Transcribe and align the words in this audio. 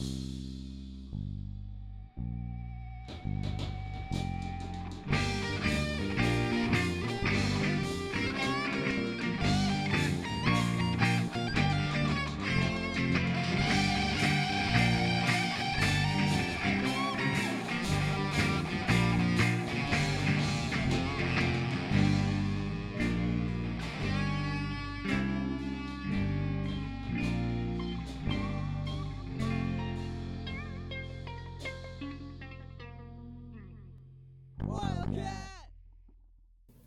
Peace. 0.00 0.29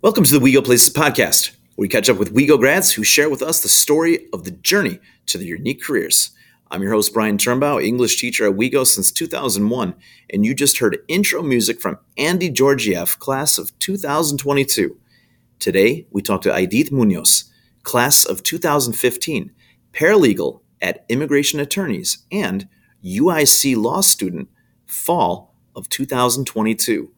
Welcome 0.04 0.26
to 0.26 0.38
the 0.38 0.46
WeGo 0.46 0.66
Places 0.66 0.94
podcast, 0.94 1.52
where 1.76 1.86
we 1.86 1.88
catch 1.88 2.10
up 2.10 2.18
with 2.18 2.36
WeGo 2.36 2.60
grads 2.60 2.92
who 2.92 3.06
share 3.06 3.30
with 3.30 3.42
us 3.42 3.62
the 3.62 3.70
story 3.70 4.28
of 4.34 4.44
the 4.44 4.52
journey 4.52 5.00
to 5.28 5.38
their 5.38 5.48
unique 5.48 5.82
careers. 5.82 6.32
I'm 6.70 6.82
your 6.82 6.92
host, 6.92 7.14
Brian 7.14 7.38
Turnbow, 7.38 7.82
English 7.82 8.20
teacher 8.20 8.46
at 8.46 8.58
WeGo 8.58 8.86
since 8.86 9.14
2001, 9.14 9.96
and 10.30 10.46
you 10.46 10.54
just 10.54 10.80
heard 10.80 10.98
intro 11.08 11.42
music 11.42 11.80
from 11.80 12.00
Andy 12.18 12.50
Georgiev, 12.50 13.18
class 13.20 13.58
of 13.58 13.80
2022. 13.80 14.98
Today, 15.60 16.06
we 16.12 16.22
talk 16.22 16.42
to 16.42 16.50
Aidit 16.50 16.92
Munoz, 16.92 17.46
class 17.84 18.26
of 18.26 18.44
2015, 18.44 19.54
paralegal 19.94 20.60
at 20.82 21.06
Immigration 21.08 21.62
Attorneys, 21.62 22.26
and 22.30 22.68
UIC 23.06 23.78
law 23.78 24.02
student, 24.02 24.50
fall 24.86 25.56
of 25.74 25.88
2022. 25.88 27.10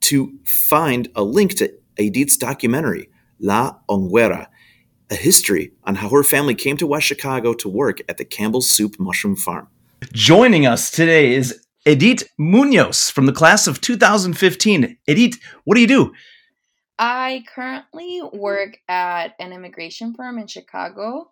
to 0.00 0.38
find 0.44 1.08
a 1.14 1.22
link 1.22 1.54
to 1.56 1.70
Aidit's 1.96 2.38
documentary, 2.38 3.10
La 3.38 3.76
Hongüera, 3.88 4.46
a 5.10 5.16
history 5.16 5.72
on 5.84 5.96
how 5.96 6.08
her 6.08 6.22
family 6.22 6.54
came 6.54 6.76
to 6.76 6.86
West 6.86 7.06
Chicago 7.06 7.52
to 7.54 7.68
work 7.68 7.98
at 8.08 8.16
the 8.16 8.24
Campbell's 8.24 8.70
Soup 8.70 8.94
Mushroom 8.98 9.36
Farm. 9.36 9.68
Joining 10.12 10.66
us 10.66 10.90
today 10.90 11.34
is 11.34 11.66
Edith 11.84 12.28
Munoz 12.38 13.10
from 13.10 13.26
the 13.26 13.32
class 13.32 13.66
of 13.66 13.80
2015. 13.80 14.96
Edith, 15.06 15.38
what 15.64 15.74
do 15.74 15.80
you 15.80 15.86
do? 15.86 16.12
I 16.98 17.44
currently 17.52 18.22
work 18.32 18.78
at 18.88 19.34
an 19.40 19.52
immigration 19.52 20.14
firm 20.14 20.38
in 20.38 20.46
Chicago 20.46 21.30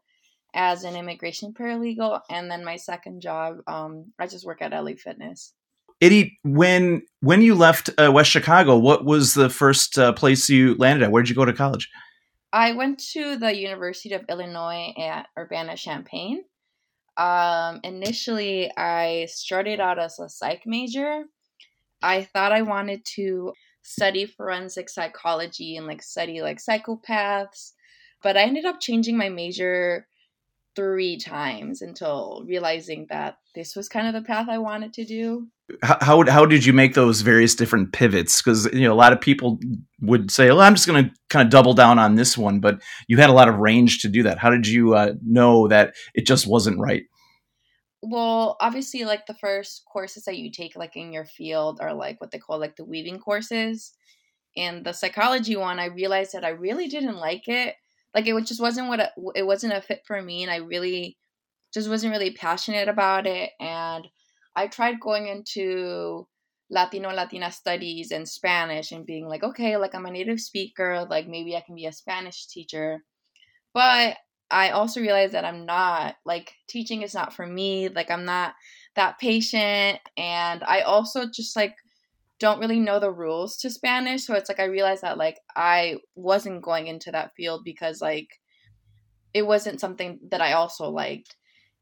as 0.54 0.84
an 0.84 0.96
immigration 0.96 1.52
paralegal, 1.52 2.22
and 2.30 2.50
then 2.50 2.64
my 2.64 2.76
second 2.76 3.20
job, 3.20 3.58
um, 3.66 4.12
I 4.18 4.26
just 4.26 4.46
work 4.46 4.62
at 4.62 4.72
LA 4.72 4.92
Fitness. 4.96 5.52
Edith, 6.00 6.32
when 6.42 7.02
when 7.20 7.42
you 7.42 7.54
left 7.54 7.90
uh, 7.98 8.10
West 8.10 8.30
Chicago, 8.30 8.78
what 8.78 9.04
was 9.04 9.34
the 9.34 9.50
first 9.50 9.98
uh, 9.98 10.12
place 10.12 10.48
you 10.48 10.74
landed 10.76 11.04
at? 11.04 11.10
Where 11.10 11.22
did 11.22 11.28
you 11.28 11.36
go 11.36 11.44
to 11.44 11.52
college? 11.52 11.90
I 12.52 12.72
went 12.72 12.98
to 13.12 13.36
the 13.36 13.54
University 13.54 14.14
of 14.14 14.24
Illinois 14.28 14.94
at 14.98 15.28
Urbana 15.38 15.76
Champaign. 15.76 16.44
Um, 17.16 17.80
initially, 17.84 18.70
I 18.76 19.26
started 19.30 19.80
out 19.80 19.98
as 19.98 20.18
a 20.18 20.28
psych 20.28 20.62
major. 20.64 21.24
I 22.00 22.22
thought 22.22 22.52
I 22.52 22.62
wanted 22.62 23.04
to 23.16 23.52
study 23.82 24.24
forensic 24.24 24.88
psychology 24.88 25.76
and 25.76 25.86
like 25.86 26.02
study 26.02 26.40
like 26.40 26.58
psychopaths, 26.58 27.72
but 28.22 28.36
I 28.36 28.42
ended 28.42 28.64
up 28.64 28.80
changing 28.80 29.16
my 29.18 29.28
major 29.28 30.06
three 30.76 31.18
times 31.18 31.82
until 31.82 32.44
realizing 32.46 33.06
that 33.10 33.38
this 33.54 33.74
was 33.74 33.88
kind 33.88 34.06
of 34.06 34.14
the 34.14 34.26
path 34.26 34.48
I 34.48 34.58
wanted 34.58 34.92
to 34.94 35.04
do. 35.04 35.48
How 35.82 36.24
how, 36.26 36.46
did 36.46 36.64
you 36.64 36.72
make 36.72 36.94
those 36.94 37.20
various 37.20 37.54
different 37.54 37.92
pivots? 37.92 38.40
Because 38.40 38.66
you 38.72 38.82
know 38.82 38.92
a 38.92 38.94
lot 38.94 39.12
of 39.12 39.20
people 39.20 39.58
would 40.00 40.30
say, 40.30 40.48
"Well, 40.48 40.60
I'm 40.60 40.74
just 40.74 40.86
going 40.86 41.04
to 41.04 41.14
kind 41.28 41.46
of 41.46 41.50
double 41.50 41.74
down 41.74 41.98
on 41.98 42.14
this 42.14 42.38
one," 42.38 42.60
but 42.60 42.80
you 43.06 43.18
had 43.18 43.30
a 43.30 43.34
lot 43.34 43.48
of 43.48 43.56
range 43.56 44.00
to 44.00 44.08
do 44.08 44.22
that. 44.22 44.38
How 44.38 44.50
did 44.50 44.66
you 44.66 44.94
uh, 44.94 45.14
know 45.22 45.68
that 45.68 45.94
it 46.14 46.26
just 46.26 46.46
wasn't 46.46 46.78
right? 46.78 47.02
Well, 48.00 48.56
obviously, 48.60 49.04
like 49.04 49.26
the 49.26 49.34
first 49.34 49.82
courses 49.92 50.24
that 50.24 50.38
you 50.38 50.50
take, 50.50 50.74
like 50.76 50.96
in 50.96 51.12
your 51.12 51.26
field, 51.26 51.80
are 51.82 51.92
like 51.92 52.20
what 52.20 52.30
they 52.30 52.38
call 52.38 52.58
like 52.58 52.76
the 52.76 52.84
weaving 52.84 53.18
courses. 53.18 53.92
And 54.56 54.84
the 54.84 54.92
psychology 54.92 55.56
one, 55.56 55.78
I 55.78 55.86
realized 55.86 56.32
that 56.32 56.44
I 56.44 56.48
really 56.48 56.88
didn't 56.88 57.16
like 57.16 57.46
it 57.46 57.76
like 58.14 58.26
it 58.26 58.46
just 58.46 58.60
wasn't 58.60 58.88
what 58.88 59.12
it 59.34 59.46
wasn't 59.46 59.72
a 59.72 59.80
fit 59.80 60.02
for 60.06 60.20
me 60.20 60.42
and 60.42 60.50
i 60.50 60.56
really 60.56 61.16
just 61.72 61.88
wasn't 61.88 62.12
really 62.12 62.32
passionate 62.32 62.88
about 62.88 63.26
it 63.26 63.50
and 63.60 64.06
i 64.58 64.66
tried 64.66 65.00
going 65.00 65.28
into 65.28 66.26
latino 66.70 67.10
latina 67.10 67.50
studies 67.50 68.10
and 68.10 68.28
spanish 68.28 68.92
and 68.92 69.06
being 69.06 69.26
like 69.26 69.42
okay 69.42 69.76
like 69.76 69.94
i'm 69.94 70.06
a 70.06 70.10
native 70.10 70.40
speaker 70.40 71.06
like 71.08 71.26
maybe 71.26 71.56
i 71.56 71.62
can 71.64 71.74
be 71.74 71.86
a 71.86 71.92
spanish 71.92 72.46
teacher 72.46 73.02
but 73.72 74.16
i 74.50 74.70
also 74.70 75.00
realized 75.00 75.32
that 75.32 75.44
i'm 75.44 75.64
not 75.64 76.16
like 76.26 76.52
teaching 76.68 77.02
is 77.02 77.14
not 77.14 77.32
for 77.32 77.46
me 77.46 77.88
like 77.88 78.10
i'm 78.10 78.24
not 78.24 78.54
that 78.96 79.18
patient 79.18 79.98
and 80.16 80.62
i 80.64 80.80
also 80.80 81.26
just 81.26 81.56
like 81.56 81.74
don't 82.38 82.60
really 82.60 82.78
know 82.78 83.00
the 83.00 83.10
rules 83.10 83.56
to 83.58 83.70
Spanish. 83.70 84.24
So 84.24 84.34
it's 84.34 84.48
like 84.48 84.60
I 84.60 84.64
realized 84.64 85.02
that 85.02 85.18
like 85.18 85.40
I 85.56 85.96
wasn't 86.14 86.62
going 86.62 86.86
into 86.86 87.10
that 87.10 87.34
field 87.36 87.62
because 87.64 88.00
like 88.00 88.28
it 89.34 89.46
wasn't 89.46 89.80
something 89.80 90.20
that 90.30 90.40
I 90.40 90.52
also 90.52 90.88
liked. 90.88 91.36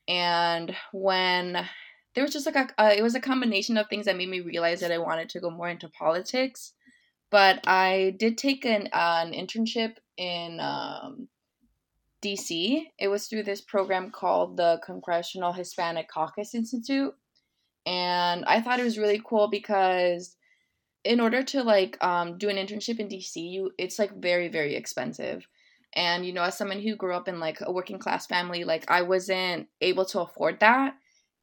And 0.08 0.74
when 0.92 1.66
there 2.16 2.24
was 2.24 2.32
just 2.32 2.46
like 2.46 2.56
a, 2.56 2.82
uh, 2.82 2.94
it 2.96 3.02
was 3.02 3.14
a 3.14 3.20
combination 3.20 3.76
of 3.76 3.88
things 3.88 4.06
that 4.06 4.16
made 4.16 4.30
me 4.30 4.40
realize 4.40 4.80
that 4.80 4.90
I 4.90 4.96
wanted 4.96 5.28
to 5.28 5.40
go 5.40 5.50
more 5.50 5.68
into 5.68 5.88
politics. 5.90 6.72
But 7.30 7.60
I 7.68 8.16
did 8.18 8.38
take 8.38 8.64
an 8.64 8.88
uh, 8.90 9.22
an 9.26 9.32
internship 9.32 9.96
in 10.16 10.58
um, 10.58 11.28
DC. 12.22 12.84
It 12.98 13.08
was 13.08 13.26
through 13.26 13.42
this 13.42 13.60
program 13.60 14.10
called 14.10 14.56
the 14.56 14.80
Congressional 14.82 15.52
Hispanic 15.52 16.08
Caucus 16.08 16.54
Institute. 16.54 17.14
And 17.84 18.46
I 18.46 18.62
thought 18.62 18.80
it 18.80 18.84
was 18.84 18.98
really 18.98 19.20
cool 19.22 19.48
because 19.48 20.36
in 21.04 21.20
order 21.20 21.42
to 21.42 21.62
like 21.62 22.02
um, 22.02 22.38
do 22.38 22.48
an 22.48 22.56
internship 22.56 22.98
in 22.98 23.08
DC, 23.08 23.36
you 23.36 23.72
it's 23.76 23.98
like 23.98 24.22
very 24.22 24.48
very 24.48 24.74
expensive. 24.74 25.46
And 25.92 26.24
you 26.24 26.32
know, 26.32 26.44
as 26.44 26.56
someone 26.56 26.80
who 26.80 26.96
grew 26.96 27.12
up 27.12 27.28
in 27.28 27.40
like 27.40 27.58
a 27.60 27.70
working 27.70 27.98
class 27.98 28.26
family, 28.26 28.64
like 28.64 28.90
I 28.90 29.02
wasn't 29.02 29.68
able 29.82 30.06
to 30.06 30.20
afford 30.20 30.60
that. 30.60 30.94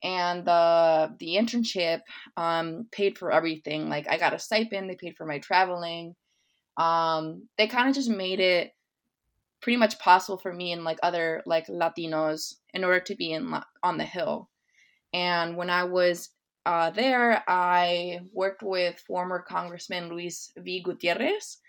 And 0.03 0.45
the 0.45 1.15
the 1.19 1.35
internship 1.35 2.01
um, 2.35 2.87
paid 2.91 3.17
for 3.17 3.31
everything. 3.31 3.89
Like 3.89 4.07
I 4.09 4.17
got 4.17 4.33
a 4.33 4.39
stipend, 4.39 4.89
they 4.89 4.95
paid 4.95 5.15
for 5.15 5.25
my 5.25 5.39
traveling. 5.39 6.15
Um, 6.77 7.47
they 7.57 7.67
kind 7.67 7.87
of 7.87 7.95
just 7.95 8.09
made 8.09 8.39
it 8.39 8.71
pretty 9.61 9.77
much 9.77 9.97
possible 9.97 10.37
for 10.37 10.51
me 10.51 10.73
and 10.73 10.83
like 10.83 10.99
other 11.01 11.41
like 11.45 11.67
Latinos 11.67 12.55
in 12.73 12.83
order 12.83 12.99
to 12.99 13.15
be 13.15 13.31
in 13.31 13.53
on 13.81 13.97
the 13.97 14.03
hill. 14.03 14.49
And 15.13 15.55
when 15.55 15.69
I 15.69 15.85
was 15.85 16.29
uh, 16.65 16.89
there, 16.91 17.43
I 17.47 18.19
worked 18.33 18.63
with 18.63 18.99
former 19.07 19.43
Congressman 19.47 20.09
Luis 20.09 20.51
V. 20.57 20.81
Gutierrez. 20.83 21.59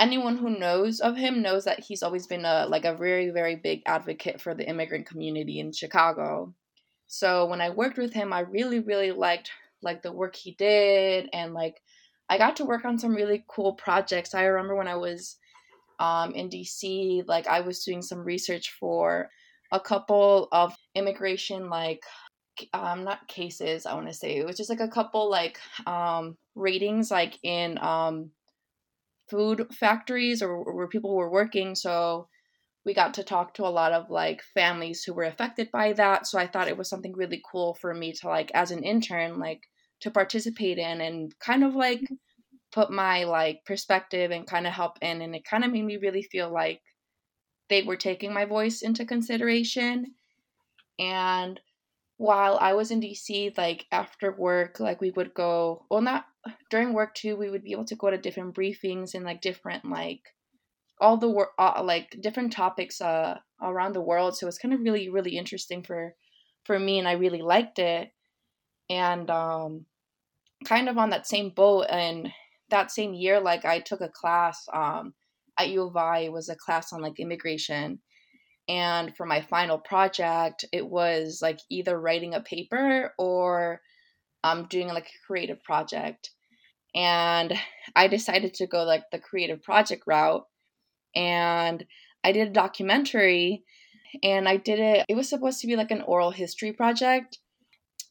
Anyone 0.00 0.36
who 0.36 0.58
knows 0.58 1.00
of 1.00 1.16
him 1.16 1.42
knows 1.42 1.64
that 1.64 1.80
he's 1.80 2.02
always 2.02 2.26
been 2.26 2.44
a 2.44 2.66
like 2.68 2.84
a 2.84 2.96
very 2.96 3.30
very 3.30 3.56
big 3.56 3.82
advocate 3.86 4.40
for 4.40 4.54
the 4.54 4.68
immigrant 4.68 5.06
community 5.06 5.60
in 5.60 5.72
Chicago. 5.72 6.54
So 7.12 7.44
when 7.44 7.60
I 7.60 7.68
worked 7.68 7.98
with 7.98 8.14
him, 8.14 8.32
I 8.32 8.40
really 8.40 8.80
really 8.80 9.12
liked 9.12 9.50
like 9.82 10.02
the 10.02 10.12
work 10.12 10.34
he 10.34 10.52
did 10.52 11.28
and 11.34 11.52
like 11.52 11.82
I 12.30 12.38
got 12.38 12.56
to 12.56 12.64
work 12.64 12.86
on 12.86 12.98
some 12.98 13.14
really 13.14 13.44
cool 13.48 13.74
projects. 13.74 14.34
I 14.34 14.44
remember 14.44 14.74
when 14.76 14.88
I 14.88 14.96
was 14.96 15.36
um, 15.98 16.34
in 16.34 16.48
DC, 16.48 17.22
like 17.26 17.46
I 17.46 17.60
was 17.60 17.84
doing 17.84 18.00
some 18.02 18.20
research 18.20 18.72
for 18.80 19.30
a 19.72 19.80
couple 19.80 20.48
of 20.52 20.74
immigration 20.94 21.68
like 21.68 22.02
um 22.74 23.04
not 23.04 23.26
cases 23.28 23.86
i 23.86 23.94
want 23.94 24.06
to 24.06 24.12
say 24.12 24.36
it 24.36 24.46
was 24.46 24.58
just 24.58 24.68
like 24.68 24.80
a 24.80 24.88
couple 24.88 25.30
like 25.30 25.58
um 25.86 26.36
ratings 26.54 27.10
like 27.10 27.38
in 27.42 27.78
um 27.78 28.30
food 29.30 29.66
factories 29.72 30.42
or 30.42 30.62
where 30.74 30.88
people 30.88 31.14
were 31.16 31.30
working 31.30 31.74
so 31.74 32.28
we 32.84 32.94
got 32.94 33.14
to 33.14 33.22
talk 33.22 33.54
to 33.54 33.64
a 33.64 33.68
lot 33.68 33.92
of 33.92 34.10
like 34.10 34.42
families 34.54 35.04
who 35.04 35.12
were 35.12 35.24
affected 35.24 35.70
by 35.70 35.92
that 35.92 36.26
so 36.26 36.38
i 36.38 36.46
thought 36.46 36.68
it 36.68 36.76
was 36.76 36.88
something 36.88 37.12
really 37.14 37.42
cool 37.50 37.74
for 37.74 37.94
me 37.94 38.12
to 38.12 38.28
like 38.28 38.50
as 38.54 38.70
an 38.70 38.82
intern 38.82 39.38
like 39.38 39.62
to 40.00 40.10
participate 40.10 40.78
in 40.78 41.00
and 41.00 41.38
kind 41.38 41.62
of 41.62 41.74
like 41.74 42.00
mm-hmm. 42.00 42.14
put 42.72 42.90
my 42.90 43.24
like 43.24 43.60
perspective 43.64 44.30
and 44.30 44.46
kind 44.46 44.66
of 44.66 44.72
help 44.72 44.98
in 45.00 45.22
and 45.22 45.34
it 45.34 45.44
kind 45.44 45.64
of 45.64 45.70
made 45.70 45.84
me 45.84 45.96
really 45.96 46.22
feel 46.22 46.52
like 46.52 46.80
they 47.72 47.82
were 47.82 47.96
taking 47.96 48.34
my 48.34 48.44
voice 48.44 48.82
into 48.82 49.06
consideration. 49.06 50.14
And 50.98 51.58
while 52.18 52.58
I 52.60 52.74
was 52.74 52.90
in 52.90 53.00
DC, 53.00 53.56
like 53.56 53.86
after 53.90 54.30
work, 54.30 54.78
like 54.78 55.00
we 55.00 55.10
would 55.10 55.32
go, 55.32 55.86
well, 55.90 56.02
not 56.02 56.26
during 56.70 56.92
work 56.92 57.14
too, 57.14 57.34
we 57.34 57.48
would 57.48 57.64
be 57.64 57.72
able 57.72 57.86
to 57.86 57.96
go 57.96 58.10
to 58.10 58.18
different 58.18 58.54
briefings 58.54 59.14
and 59.14 59.24
like 59.24 59.40
different, 59.40 59.86
like 59.86 60.20
all 61.02 61.18
the 61.18 61.28
work, 61.28 61.50
uh, 61.58 61.82
like 61.84 62.16
different 62.20 62.52
topics 62.52 63.00
uh, 63.00 63.38
around 63.60 63.92
the 63.92 64.00
world. 64.00 64.36
So 64.36 64.46
it 64.46 64.48
was 64.48 64.58
kind 64.58 64.72
of 64.72 64.80
really, 64.80 65.08
really 65.10 65.36
interesting 65.36 65.82
for, 65.82 66.14
for 66.64 66.78
me. 66.78 66.98
And 66.98 67.08
I 67.08 67.12
really 67.12 67.42
liked 67.42 67.78
it. 67.78 68.10
And 68.88 69.28
um, 69.28 69.86
kind 70.64 70.88
of 70.88 70.96
on 70.96 71.10
that 71.10 71.26
same 71.26 71.50
boat. 71.50 71.86
And 71.90 72.30
that 72.70 72.90
same 72.90 73.14
year, 73.14 73.40
like 73.40 73.64
I 73.64 73.80
took 73.80 74.00
a 74.00 74.08
class 74.08 74.66
um, 74.72 75.12
at 75.58 75.70
U 75.70 75.82
of 75.82 75.96
I. 75.96 76.20
It 76.20 76.32
was 76.32 76.48
a 76.48 76.56
class 76.56 76.92
on 76.92 77.02
like 77.02 77.18
immigration. 77.18 77.98
And 78.68 79.16
for 79.16 79.26
my 79.26 79.42
final 79.42 79.78
project, 79.78 80.64
it 80.72 80.86
was 80.88 81.40
like 81.42 81.58
either 81.68 81.98
writing 81.98 82.34
a 82.34 82.40
paper 82.40 83.12
or 83.18 83.80
um, 84.44 84.66
doing 84.70 84.88
like 84.88 85.06
a 85.06 85.26
creative 85.26 85.62
project. 85.64 86.30
And 86.94 87.52
I 87.96 88.06
decided 88.06 88.54
to 88.54 88.66
go 88.66 88.84
like 88.84 89.04
the 89.10 89.18
creative 89.18 89.62
project 89.62 90.04
route. 90.06 90.44
And 91.14 91.84
I 92.24 92.32
did 92.32 92.48
a 92.48 92.52
documentary 92.52 93.64
and 94.22 94.48
I 94.48 94.56
did 94.56 94.78
it, 94.78 95.06
it 95.08 95.14
was 95.14 95.28
supposed 95.28 95.60
to 95.60 95.66
be 95.66 95.76
like 95.76 95.90
an 95.90 96.02
oral 96.02 96.30
history 96.30 96.72
project. 96.72 97.38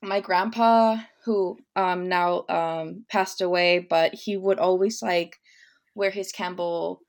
My 0.02 0.20
grandpa, 0.20 0.98
who 1.26 1.60
um, 1.76 2.10
now 2.10 2.46
um, 2.50 3.06
passed 3.10 3.42
away, 3.42 3.86
but 3.88 4.14
he 4.14 4.36
would 4.36 4.58
always 4.58 5.02
like 5.02 5.38
wear 5.94 6.10
his 6.10 6.32
Campbell 6.32 7.02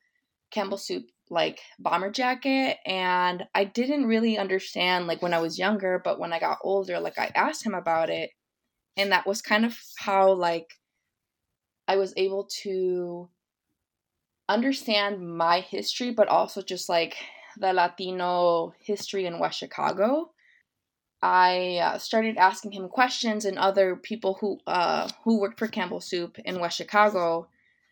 Campbell 0.51 0.77
soup 0.77 1.05
like 1.31 1.61
bomber 1.79 2.11
jacket 2.11 2.77
and 2.85 3.45
I 3.55 3.65
didn't 3.65 4.05
really 4.05 4.37
understand 4.37 5.07
like 5.07 5.23
when 5.23 5.33
I 5.33 5.41
was 5.41 5.59
younger, 5.59 6.01
but 6.05 6.19
when 6.19 6.33
I 6.33 6.39
got 6.39 6.59
older, 6.63 7.01
like 7.01 7.19
I 7.19 7.31
asked 7.35 7.65
him 7.65 7.75
about 7.75 8.11
it 8.11 8.31
and 8.97 9.13
that 9.13 9.27
was 9.27 9.41
kind 9.41 9.65
of 9.65 9.79
how 9.99 10.33
like 10.33 10.69
I 11.89 11.97
was 11.97 12.13
able 12.17 12.49
to 12.63 13.31
understand 14.49 15.37
my 15.37 15.61
history 15.61 16.11
but 16.11 16.29
also 16.29 16.63
just 16.63 16.89
like 16.89 17.17
the 17.59 17.73
Latino 17.73 18.73
history 18.81 19.27
in 19.27 19.39
West 19.39 19.59
Chicago. 19.59 20.31
I 21.25 21.79
uh, 21.83 21.99
started 21.99 22.37
asking 22.37 22.73
him 22.73 22.89
questions 22.89 23.45
and 23.45 23.59
other 23.59 23.95
people 23.95 24.39
who 24.41 24.59
uh, 24.67 25.09
who 25.25 25.41
worked 25.41 25.59
for 25.59 25.69
Campbell 25.69 26.01
Soup 26.01 26.37
in 26.45 26.61
West 26.61 26.77
Chicago 26.77 27.49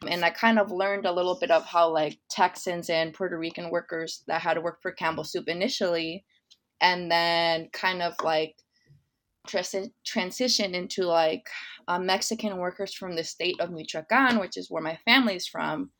and 0.08 0.24
I 0.24 0.30
kind 0.30 0.58
of 0.58 0.70
learned 0.70 1.04
a 1.04 1.12
little 1.12 1.36
bit 1.38 1.50
of 1.50 1.64
how 1.64 1.90
like 1.90 2.18
Texans 2.30 2.88
and 2.88 3.12
Puerto 3.12 3.38
Rican 3.38 3.70
workers 3.70 4.22
that 4.26 4.40
had 4.40 4.54
to 4.54 4.60
work 4.60 4.80
for 4.80 4.92
Campbell 4.92 5.24
Soup 5.24 5.46
initially, 5.48 6.24
and 6.80 7.10
then 7.10 7.68
kind 7.72 8.00
of 8.00 8.14
like 8.22 8.56
trans- 9.46 9.90
transition 10.04 10.74
into 10.74 11.04
like 11.04 11.46
uh, 11.86 11.98
Mexican 11.98 12.56
workers 12.56 12.94
from 12.94 13.14
the 13.14 13.24
state 13.24 13.56
of 13.60 13.70
Michoacan, 13.70 14.38
which 14.38 14.56
is 14.56 14.70
where 14.70 14.82
my 14.82 14.98
family's 15.04 15.46
from, 15.46 15.90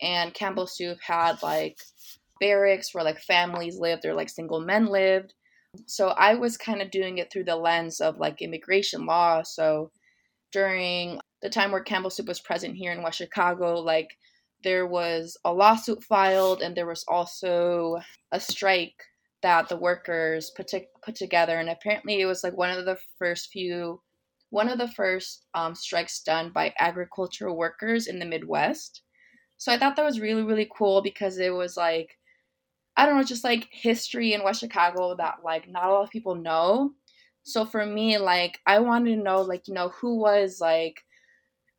and 0.00 0.34
Campbell 0.34 0.66
Soup 0.66 0.98
had 1.00 1.42
like 1.42 1.78
barracks 2.40 2.94
where 2.94 3.04
like 3.04 3.20
families 3.20 3.78
lived 3.78 4.04
or 4.04 4.14
like 4.14 4.28
single 4.28 4.60
men 4.60 4.86
lived. 4.86 5.34
So 5.86 6.08
I 6.08 6.34
was 6.34 6.56
kind 6.56 6.80
of 6.80 6.90
doing 6.90 7.18
it 7.18 7.30
through 7.30 7.44
the 7.44 7.56
lens 7.56 8.00
of 8.00 8.18
like 8.18 8.42
immigration 8.42 9.06
law. 9.06 9.42
So 9.42 9.90
during 10.52 11.20
the 11.42 11.50
time 11.50 11.70
where 11.70 11.82
Campbell 11.82 12.10
Soup 12.10 12.26
was 12.26 12.40
present 12.40 12.76
here 12.76 12.92
in 12.92 13.02
West 13.02 13.18
Chicago, 13.18 13.80
like 13.80 14.08
there 14.64 14.86
was 14.86 15.36
a 15.44 15.52
lawsuit 15.52 16.02
filed 16.02 16.62
and 16.62 16.76
there 16.76 16.86
was 16.86 17.04
also 17.08 17.98
a 18.32 18.40
strike 18.40 18.94
that 19.42 19.68
the 19.68 19.76
workers 19.76 20.50
put, 20.56 20.66
to, 20.68 20.80
put 21.04 21.14
together 21.14 21.58
and 21.58 21.68
apparently 21.68 22.20
it 22.20 22.26
was 22.26 22.42
like 22.42 22.56
one 22.56 22.70
of 22.70 22.84
the 22.84 22.98
first 23.18 23.50
few 23.52 24.00
one 24.50 24.68
of 24.68 24.78
the 24.78 24.88
first 24.88 25.44
um, 25.54 25.74
strikes 25.74 26.22
done 26.22 26.50
by 26.50 26.72
agricultural 26.78 27.56
workers 27.56 28.06
in 28.06 28.18
the 28.18 28.24
midwest 28.24 29.02
so 29.56 29.72
i 29.72 29.78
thought 29.78 29.96
that 29.96 30.04
was 30.04 30.20
really 30.20 30.42
really 30.42 30.68
cool 30.76 31.02
because 31.02 31.38
it 31.38 31.52
was 31.52 31.76
like 31.76 32.18
i 32.96 33.06
don't 33.06 33.16
know 33.16 33.24
just 33.24 33.44
like 33.44 33.68
history 33.70 34.32
in 34.32 34.42
west 34.42 34.60
chicago 34.60 35.14
that 35.16 35.36
like 35.44 35.68
not 35.68 35.84
a 35.86 35.92
lot 35.92 36.04
of 36.04 36.10
people 36.10 36.34
know. 36.34 36.92
So 37.42 37.64
for 37.64 37.86
me 37.86 38.18
like 38.18 38.58
i 38.66 38.80
wanted 38.80 39.16
to 39.16 39.22
know 39.22 39.42
like 39.42 39.68
you 39.68 39.74
know 39.74 39.90
who 39.90 40.16
was 40.16 40.60
like 40.60 41.02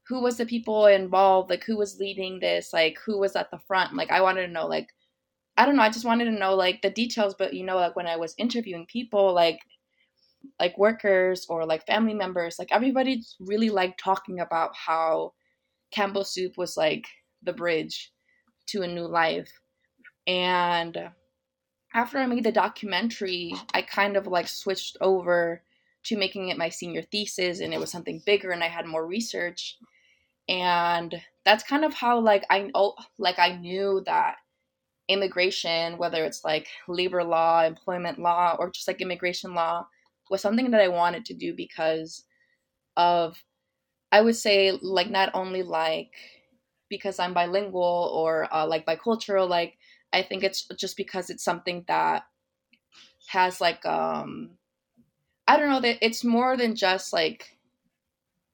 who 0.07 0.21
was 0.21 0.37
the 0.37 0.45
people 0.45 0.85
involved? 0.85 1.49
Like 1.49 1.65
who 1.65 1.77
was 1.77 1.99
leading 1.99 2.39
this? 2.39 2.71
Like 2.71 2.97
who 3.05 3.19
was 3.19 3.35
at 3.35 3.51
the 3.51 3.59
front? 3.67 3.93
Like 3.93 4.09
i 4.09 4.21
wanted 4.21 4.47
to 4.47 4.53
know 4.53 4.65
like 4.67 4.87
i 5.57 5.65
don't 5.65 5.75
know 5.75 5.81
i 5.81 5.89
just 5.89 6.05
wanted 6.05 6.25
to 6.25 6.31
know 6.31 6.55
like 6.55 6.81
the 6.81 6.89
details 6.89 7.35
but 7.37 7.53
you 7.53 7.65
know 7.65 7.77
like 7.77 7.95
when 7.95 8.07
i 8.07 8.15
was 8.15 8.35
interviewing 8.37 8.85
people 8.85 9.33
like 9.33 9.59
like 10.59 10.77
workers 10.77 11.45
or 11.49 11.65
like 11.65 11.85
family 11.85 12.13
members 12.13 12.57
like 12.59 12.71
everybody 12.71 13.21
really 13.39 13.69
liked 13.69 13.99
talking 13.99 14.39
about 14.39 14.75
how 14.75 15.33
campbell 15.91 16.23
soup 16.23 16.53
was 16.57 16.77
like 16.77 17.07
the 17.47 17.53
bridge 17.53 18.11
to 18.67 18.83
a 18.83 18.87
new 18.87 19.07
life. 19.07 19.51
And 20.27 21.09
after 21.93 22.19
i 22.19 22.25
made 22.27 22.43
the 22.43 22.51
documentary 22.51 23.53
i 23.73 23.81
kind 23.81 24.17
of 24.17 24.27
like 24.27 24.47
switched 24.47 24.97
over 25.01 25.63
to 26.03 26.17
making 26.17 26.49
it 26.49 26.57
my 26.57 26.69
senior 26.69 27.01
thesis 27.01 27.61
and 27.61 27.73
it 27.73 27.79
was 27.79 27.91
something 27.91 28.21
bigger 28.25 28.51
and 28.51 28.63
i 28.63 28.67
had 28.67 28.85
more 28.85 29.07
research. 29.07 29.77
And 30.49 31.15
that's 31.45 31.63
kind 31.63 31.83
of 31.85 31.93
how 31.93 32.19
like 32.19 32.45
I 32.49 32.69
oh 32.75 32.95
like 33.17 33.39
I 33.39 33.55
knew 33.57 34.03
that 34.05 34.35
immigration, 35.09 35.97
whether 35.97 36.23
it's 36.25 36.43
like 36.43 36.67
labor 36.87 37.23
law, 37.23 37.63
employment 37.63 38.19
law, 38.19 38.55
or 38.59 38.71
just 38.71 38.87
like 38.87 39.01
immigration 39.01 39.53
law, 39.53 39.87
was 40.29 40.41
something 40.41 40.71
that 40.71 40.81
I 40.81 40.89
wanted 40.89 41.25
to 41.25 41.33
do 41.33 41.53
because 41.55 42.23
of 42.97 43.43
I 44.11 44.21
would 44.21 44.35
say 44.35 44.71
like 44.81 45.09
not 45.09 45.31
only 45.33 45.63
like 45.63 46.11
because 46.89 47.19
I'm 47.19 47.33
bilingual 47.33 48.11
or 48.13 48.53
uh, 48.53 48.65
like 48.67 48.85
bicultural, 48.85 49.49
like 49.49 49.77
I 50.13 50.23
think 50.23 50.43
it's 50.43 50.67
just 50.77 50.97
because 50.97 51.29
it's 51.29 51.43
something 51.43 51.83
that 51.87 52.23
has 53.27 53.59
like 53.61 53.85
um 53.85 54.57
I 55.47 55.57
don't 55.57 55.69
know 55.69 55.81
that 55.81 56.05
it's 56.05 56.23
more 56.23 56.57
than 56.57 56.75
just 56.75 57.13
like 57.13 57.57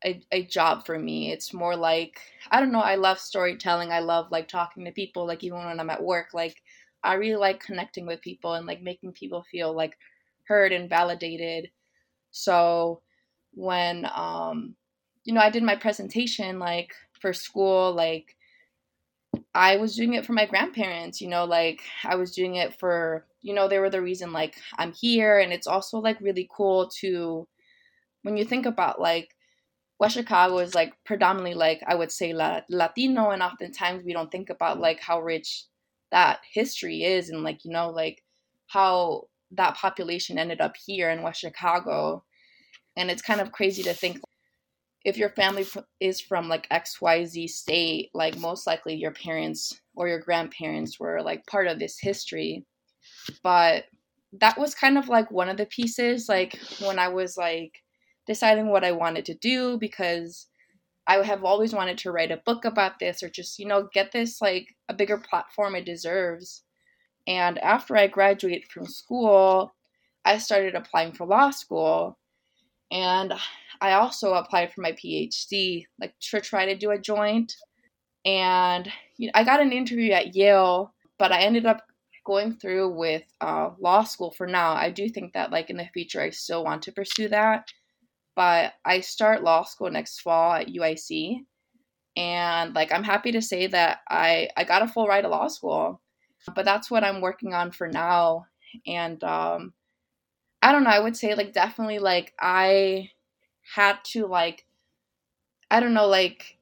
a, 0.05 0.21
a 0.31 0.43
job 0.45 0.85
for 0.85 0.99
me. 0.99 1.31
It's 1.31 1.53
more 1.53 1.75
like 1.75 2.19
I 2.51 2.59
don't 2.59 2.71
know, 2.71 2.81
I 2.81 2.95
love 2.95 3.19
storytelling. 3.19 3.91
I 3.91 3.99
love 3.99 4.31
like 4.31 4.47
talking 4.47 4.85
to 4.85 4.91
people, 4.91 5.25
like 5.25 5.43
even 5.43 5.59
when 5.59 5.79
I'm 5.79 5.89
at 5.89 6.03
work, 6.03 6.33
like 6.33 6.61
I 7.03 7.15
really 7.15 7.37
like 7.37 7.59
connecting 7.59 8.05
with 8.05 8.21
people 8.21 8.53
and 8.53 8.65
like 8.65 8.81
making 8.81 9.13
people 9.13 9.43
feel 9.43 9.73
like 9.75 9.97
heard 10.47 10.71
and 10.71 10.89
validated. 10.89 11.71
So 12.31 13.01
when 13.53 14.07
um 14.13 14.75
you 15.25 15.33
know, 15.33 15.41
I 15.41 15.49
did 15.49 15.63
my 15.63 15.75
presentation 15.77 16.59
like 16.59 16.93
for 17.23 17.33
school, 17.33 17.93
like 17.93 18.35
I 19.55 19.77
was 19.77 19.95
doing 19.95 20.13
it 20.13 20.25
for 20.25 20.33
my 20.33 20.45
grandparents, 20.45 21.21
you 21.21 21.29
know, 21.29 21.45
like 21.45 21.81
I 22.03 22.15
was 22.15 22.35
doing 22.35 22.55
it 22.55 22.77
for, 22.77 23.25
you 23.41 23.53
know, 23.53 23.69
they 23.69 23.79
were 23.79 23.89
the 23.89 24.01
reason 24.01 24.33
like 24.33 24.55
I'm 24.77 24.91
here 24.91 25.39
and 25.39 25.53
it's 25.53 25.65
also 25.65 25.99
like 25.99 26.19
really 26.19 26.49
cool 26.51 26.89
to 26.99 27.47
when 28.23 28.35
you 28.35 28.43
think 28.43 28.65
about 28.65 28.99
like 28.99 29.29
West 29.99 30.15
Chicago 30.15 30.57
is 30.59 30.75
like 30.75 30.93
predominantly 31.05 31.53
like 31.53 31.81
I 31.87 31.95
would 31.95 32.11
say 32.11 32.33
La- 32.33 32.67
Latino, 32.69 33.29
and 33.29 33.41
oftentimes 33.41 34.03
we 34.03 34.11
don't 34.11 34.31
think 34.31 34.49
about 34.49 34.79
like 34.79 34.99
how 34.99 35.21
rich 35.21 35.65
that 36.11 36.41
history 36.51 37.03
is, 37.03 37.29
and 37.29 37.43
like 37.43 37.63
you 37.63 37.71
know 37.71 37.89
like 37.89 38.21
how 38.67 39.29
that 39.51 39.75
population 39.75 40.37
ended 40.37 40.59
up 40.59 40.75
here 40.75 41.09
in 41.09 41.21
West 41.21 41.39
Chicago, 41.39 42.23
and 42.97 43.09
it's 43.09 43.21
kind 43.21 43.39
of 43.39 43.53
crazy 43.53 43.83
to 43.83 43.93
think 43.93 44.19
if 45.03 45.17
your 45.17 45.29
family 45.29 45.65
is 45.99 46.21
from 46.21 46.47
like 46.47 46.69
XYZ 46.69 47.49
state, 47.49 48.09
like 48.13 48.37
most 48.37 48.65
likely 48.65 48.95
your 48.95 49.11
parents 49.11 49.79
or 49.95 50.07
your 50.07 50.19
grandparents 50.19 50.99
were 50.99 51.21
like 51.21 51.45
part 51.45 51.67
of 51.67 51.79
this 51.79 51.99
history. 51.99 52.65
But 53.43 53.85
that 54.39 54.57
was 54.57 54.73
kind 54.73 54.97
of 54.97 55.09
like 55.09 55.29
one 55.29 55.49
of 55.49 55.57
the 55.57 55.65
pieces, 55.65 56.29
like 56.29 56.57
when 56.79 56.99
I 56.99 57.09
was 57.09 57.37
like 57.37 57.83
deciding 58.25 58.69
what 58.69 58.85
I 58.85 58.93
wanted 58.93 59.25
to 59.25 59.35
do 59.35 59.77
because 59.77 60.47
I 61.05 61.17
have 61.17 61.43
always 61.43 61.73
wanted 61.73 61.97
to 61.99 62.11
write 62.11 62.31
a 62.31 62.41
book 62.45 62.63
about 62.63 62.99
this 62.99 63.21
or 63.21 63.29
just, 63.29 63.59
you 63.59 63.67
know, 63.67 63.89
get 63.93 64.13
this 64.13 64.41
like 64.41 64.67
a 64.87 64.93
bigger 64.93 65.17
platform 65.17 65.75
it 65.75 65.85
deserves. 65.85 66.63
And 67.27 67.59
after 67.59 67.97
I 67.97 68.07
graduated 68.07 68.71
from 68.71 68.87
school, 68.87 69.75
I 70.23 70.37
started 70.37 70.75
applying 70.75 71.11
for 71.11 71.27
law 71.27 71.49
school. 71.51 72.17
And 72.91 73.33
I 73.81 73.93
also 73.93 74.33
applied 74.33 74.73
for 74.73 74.81
my 74.81 74.91
PhD, 74.93 75.85
like 75.99 76.13
to 76.19 76.41
try 76.41 76.65
to 76.65 76.77
do 76.77 76.91
a 76.91 76.99
joint. 76.99 77.53
And 78.25 78.91
you 79.17 79.27
know, 79.27 79.31
I 79.35 79.43
got 79.43 79.61
an 79.61 79.71
interview 79.71 80.11
at 80.11 80.35
Yale, 80.35 80.93
but 81.19 81.31
I 81.31 81.41
ended 81.41 81.65
up 81.65 81.81
going 82.25 82.55
through 82.55 82.89
with 82.95 83.23
uh, 83.41 83.71
law 83.79 84.03
school 84.03 84.31
for 84.31 84.47
now. 84.47 84.73
I 84.73 84.89
do 84.89 85.09
think 85.09 85.33
that, 85.33 85.51
like, 85.51 85.69
in 85.69 85.75
the 85.75 85.89
future, 85.93 86.21
I 86.21 86.29
still 86.29 86.63
want 86.63 86.83
to 86.83 86.93
pursue 86.93 87.27
that 87.29 87.69
but 88.35 88.73
I 88.85 89.01
start 89.01 89.43
law 89.43 89.63
school 89.63 89.91
next 89.91 90.21
fall 90.21 90.53
at 90.53 90.67
UIC. 90.67 91.41
And 92.15 92.73
like 92.73 92.91
I'm 92.91 93.03
happy 93.03 93.31
to 93.31 93.41
say 93.41 93.67
that 93.67 93.99
I 94.09 94.49
I 94.57 94.63
got 94.63 94.83
a 94.83 94.87
full 94.87 95.07
ride 95.07 95.21
to 95.21 95.29
law 95.29 95.47
school. 95.47 96.01
But 96.55 96.65
that's 96.65 96.91
what 96.91 97.03
I'm 97.03 97.21
working 97.21 97.53
on 97.53 97.71
for 97.71 97.87
now. 97.87 98.45
And 98.85 99.23
um, 99.23 99.73
I 100.63 100.71
don't 100.71 100.85
know, 100.85 100.89
I 100.91 100.99
would 100.99 101.17
say 101.17 101.35
like 101.35 101.53
definitely 101.53 101.99
like 101.99 102.33
I 102.39 103.11
had 103.75 103.97
to 104.13 104.27
like 104.27 104.65
I 105.69 105.79
don't 105.79 105.93
know, 105.93 106.07
like 106.07 106.57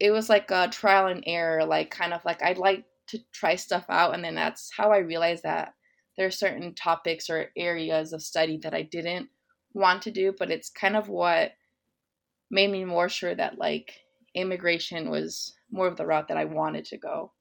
it 0.00 0.10
was 0.10 0.28
like 0.28 0.50
a 0.50 0.68
trial 0.68 1.06
and 1.06 1.24
error, 1.26 1.64
like 1.64 1.90
kind 1.90 2.12
of 2.14 2.24
like 2.24 2.42
I'd 2.42 2.58
like 2.58 2.84
to 3.08 3.20
try 3.32 3.56
stuff 3.56 3.86
out 3.88 4.14
and 4.14 4.24
then 4.24 4.34
that's 4.34 4.70
how 4.76 4.92
I 4.92 4.98
realized 4.98 5.44
that 5.44 5.74
there 6.16 6.26
are 6.26 6.30
certain 6.32 6.74
topics 6.74 7.30
or 7.30 7.50
areas 7.56 8.12
of 8.12 8.22
study 8.22 8.58
that 8.58 8.74
I 8.74 8.82
didn't 8.82 9.28
want 9.74 10.02
to 10.02 10.10
do, 10.10 10.34
but 10.38 10.50
it's 10.50 10.70
kind 10.70 10.96
of 10.96 11.08
what 11.08 11.52
made 12.50 12.70
me 12.70 12.84
more 12.84 13.08
sure 13.08 13.34
that 13.34 13.58
like 13.58 14.00
immigration 14.34 15.10
was 15.10 15.54
more 15.70 15.86
of 15.88 15.96
the 15.96 16.06
route 16.06 16.28
that 16.28 16.36
I 16.36 16.44
wanted 16.44 16.84
to 16.86 16.98
go. 16.98 17.32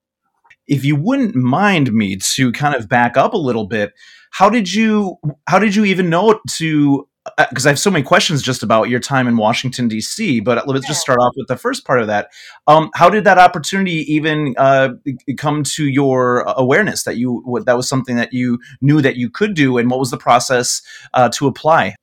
If 0.71 0.85
you 0.85 0.95
wouldn't 0.95 1.35
mind 1.35 1.91
me 1.91 2.15
to 2.35 2.51
kind 2.53 2.75
of 2.75 2.87
back 2.87 3.17
up 3.17 3.33
a 3.33 3.37
little 3.37 3.67
bit, 3.67 3.93
how 4.31 4.49
did 4.49 4.73
you 4.73 5.17
how 5.47 5.59
did 5.59 5.75
you 5.75 5.85
even 5.85 6.09
know 6.09 6.39
to 6.51 7.07
because 7.37 7.65
uh, 7.65 7.69
I 7.69 7.71
have 7.71 7.79
so 7.79 7.91
many 7.91 8.03
questions 8.03 8.41
just 8.41 8.63
about 8.63 8.89
your 8.89 8.99
time 8.99 9.27
in 9.27 9.37
Washington 9.37 9.87
D.C. 9.87 10.39
But 10.39 10.67
let's 10.67 10.87
just 10.87 11.01
start 11.01 11.19
off 11.19 11.33
with 11.35 11.47
the 11.47 11.57
first 11.57 11.85
part 11.85 12.01
of 12.01 12.07
that. 12.07 12.29
Um, 12.67 12.89
how 12.95 13.09
did 13.09 13.25
that 13.25 13.37
opportunity 13.37 14.11
even 14.11 14.55
uh, 14.57 14.93
come 15.37 15.63
to 15.63 15.85
your 15.85 16.41
awareness 16.47 17.03
that 17.03 17.17
you 17.17 17.43
that 17.65 17.77
was 17.77 17.87
something 17.87 18.15
that 18.15 18.33
you 18.33 18.59
knew 18.81 19.01
that 19.01 19.17
you 19.17 19.29
could 19.29 19.53
do, 19.53 19.77
and 19.77 19.91
what 19.91 19.99
was 19.99 20.09
the 20.09 20.17
process 20.17 20.81
uh, 21.13 21.29
to 21.29 21.47
apply? 21.47 21.95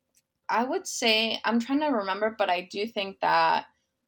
I 0.49 0.65
would 0.65 0.87
say 0.87 1.41
I'm 1.45 1.59
trying 1.59 1.81
to 1.81 1.89
remember, 1.89 2.35
but 2.39 2.49
I 2.49 2.69
do 2.71 2.87
think 2.87 3.19
that 3.21 3.65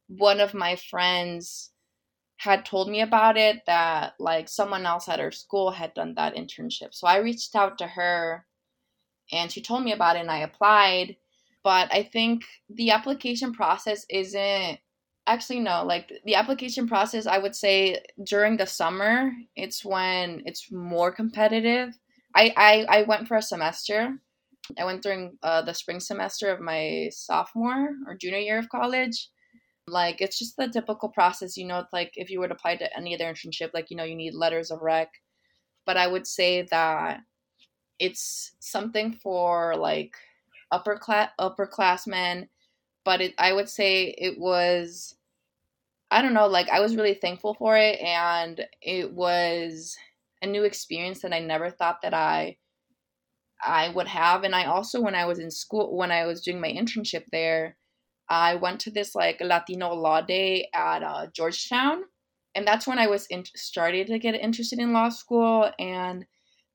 one 0.07 0.39
of 0.39 0.53
my 0.53 0.75
friends 0.75 1.70
had 2.41 2.65
told 2.65 2.89
me 2.89 3.01
about 3.01 3.37
it 3.37 3.61
that 3.67 4.15
like 4.19 4.49
someone 4.49 4.83
else 4.83 5.07
at 5.07 5.19
her 5.19 5.31
school 5.31 5.69
had 5.69 5.93
done 5.93 6.15
that 6.15 6.35
internship. 6.35 6.91
So 6.91 7.05
I 7.05 7.17
reached 7.17 7.55
out 7.55 7.77
to 7.77 7.85
her 7.85 8.47
and 9.31 9.51
she 9.51 9.61
told 9.61 9.83
me 9.83 9.91
about 9.93 10.15
it 10.15 10.21
and 10.21 10.31
I 10.31 10.39
applied. 10.39 11.17
But 11.63 11.93
I 11.93 12.01
think 12.01 12.41
the 12.67 12.89
application 12.89 13.53
process 13.53 14.07
isn't 14.09 14.79
actually 15.27 15.59
no, 15.59 15.83
like 15.85 16.11
the 16.25 16.33
application 16.33 16.87
process 16.87 17.27
I 17.27 17.37
would 17.37 17.55
say 17.55 17.99
during 18.23 18.57
the 18.57 18.65
summer, 18.65 19.31
it's 19.55 19.85
when 19.85 20.41
it's 20.47 20.71
more 20.71 21.11
competitive. 21.11 21.93
I 22.35 22.53
I, 22.57 22.99
I 23.01 23.03
went 23.03 23.27
for 23.27 23.37
a 23.37 23.43
semester. 23.43 24.17
I 24.79 24.85
went 24.85 25.03
during 25.03 25.37
uh, 25.43 25.61
the 25.61 25.73
spring 25.75 25.99
semester 25.99 26.49
of 26.49 26.59
my 26.59 27.09
sophomore 27.11 27.89
or 28.07 28.15
junior 28.15 28.39
year 28.39 28.57
of 28.57 28.69
college. 28.69 29.29
Like 29.91 30.21
it's 30.21 30.39
just 30.39 30.57
the 30.57 30.69
typical 30.69 31.09
process, 31.09 31.57
you 31.57 31.65
know. 31.67 31.79
It's 31.79 31.93
like 31.93 32.13
if 32.15 32.29
you 32.29 32.39
were 32.39 32.47
to 32.47 32.53
apply 32.55 32.77
to 32.77 32.97
any 32.97 33.13
other 33.15 33.25
internship, 33.25 33.71
like 33.73 33.91
you 33.91 33.97
know, 33.97 34.05
you 34.05 34.15
need 34.15 34.33
letters 34.33 34.71
of 34.71 34.81
rec. 34.81 35.09
But 35.85 35.97
I 35.97 36.07
would 36.07 36.27
say 36.27 36.63
that 36.63 37.21
it's 37.99 38.53
something 38.59 39.13
for 39.13 39.75
like 39.77 40.15
upper 40.71 40.97
class 40.97 41.29
upperclassmen, 41.39 42.47
but 43.05 43.21
it, 43.21 43.33
I 43.37 43.53
would 43.53 43.69
say 43.69 44.15
it 44.17 44.39
was 44.39 45.15
I 46.11 46.21
don't 46.21 46.33
know, 46.33 46.47
like 46.47 46.69
I 46.69 46.81
was 46.81 46.95
really 46.95 47.13
thankful 47.13 47.53
for 47.53 47.77
it 47.77 47.99
and 48.01 48.65
it 48.81 49.13
was 49.13 49.97
a 50.41 50.47
new 50.47 50.63
experience 50.63 51.21
that 51.21 51.33
I 51.33 51.39
never 51.39 51.69
thought 51.69 52.01
that 52.01 52.13
I 52.13 52.57
I 53.63 53.89
would 53.89 54.07
have 54.07 54.43
and 54.43 54.55
I 54.55 54.65
also 54.65 55.01
when 55.01 55.15
I 55.15 55.25
was 55.25 55.39
in 55.39 55.51
school 55.51 55.95
when 55.95 56.11
I 56.11 56.25
was 56.25 56.41
doing 56.41 56.59
my 56.61 56.71
internship 56.71 57.25
there, 57.31 57.77
I 58.31 58.55
went 58.55 58.79
to 58.81 58.91
this 58.91 59.13
like 59.13 59.41
Latino 59.41 59.93
law 59.93 60.21
day 60.21 60.69
at 60.73 61.03
uh, 61.03 61.27
Georgetown 61.35 62.03
and 62.55 62.65
that's 62.65 62.87
when 62.87 62.97
I 62.97 63.07
was 63.07 63.25
in- 63.27 63.43
started 63.57 64.07
to 64.07 64.19
get 64.19 64.35
interested 64.35 64.79
in 64.79 64.93
law 64.93 65.09
school 65.09 65.69
and 65.77 66.25